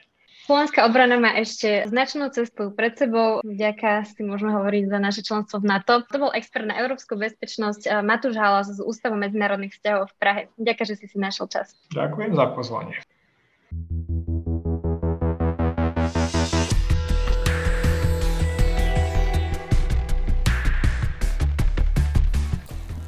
Slovenská 0.49 0.81
obrana 0.89 1.21
má 1.21 1.37
ešte 1.37 1.85
značnú 1.85 2.33
cestu 2.33 2.73
pred 2.73 2.97
sebou, 2.97 3.37
vďaka 3.45 4.01
si 4.09 4.25
môžeme 4.25 4.49
hovoriť 4.57 4.89
za 4.89 4.97
naše 4.97 5.21
členstvo 5.21 5.61
v 5.61 5.69
NATO. 5.69 6.01
To 6.09 6.17
bol 6.17 6.33
expert 6.33 6.65
na 6.65 6.81
európsku 6.81 7.13
bezpečnosť 7.21 8.01
Matúš 8.01 8.33
Halas 8.33 8.65
z 8.65 8.81
Ústavu 8.81 9.13
medzinárodných 9.13 9.77
vzťahov 9.77 10.09
v 10.09 10.15
Prahe. 10.17 10.41
Ďakujem, 10.57 10.89
že 10.89 10.95
si 10.97 11.05
si 11.05 11.21
našiel 11.21 11.53
čas. 11.53 11.77
Ďakujem 11.93 12.33
za 12.33 12.45
pozvanie. 12.57 12.97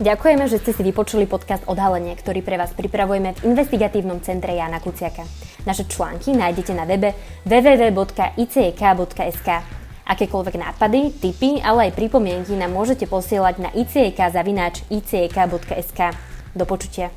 Ďakujeme, 0.01 0.49
že 0.49 0.57
ste 0.57 0.73
si 0.73 0.81
vypočuli 0.81 1.29
podcast 1.29 1.61
Odhalenie, 1.69 2.17
ktorý 2.17 2.41
pre 2.41 2.57
vás 2.57 2.73
pripravujeme 2.73 3.37
v 3.37 3.53
investigatívnom 3.53 4.17
centre 4.25 4.57
Jana 4.57 4.81
Kuciaka. 4.81 5.21
Naše 5.61 5.85
články 5.85 6.33
nájdete 6.33 6.73
na 6.73 6.89
webe 6.89 7.13
www.icek.sk. 7.45 8.09
Akékoľvek 10.01 10.57
nápady, 10.57 11.21
tipy, 11.21 11.61
ale 11.61 11.93
aj 11.93 12.01
pripomienky 12.01 12.57
nám 12.57 12.73
môžete 12.73 13.05
posielať 13.05 13.61
na 13.61 13.69
icek.icek.sk. 13.77 14.81
Do 16.57 16.65
počutia. 16.65 17.13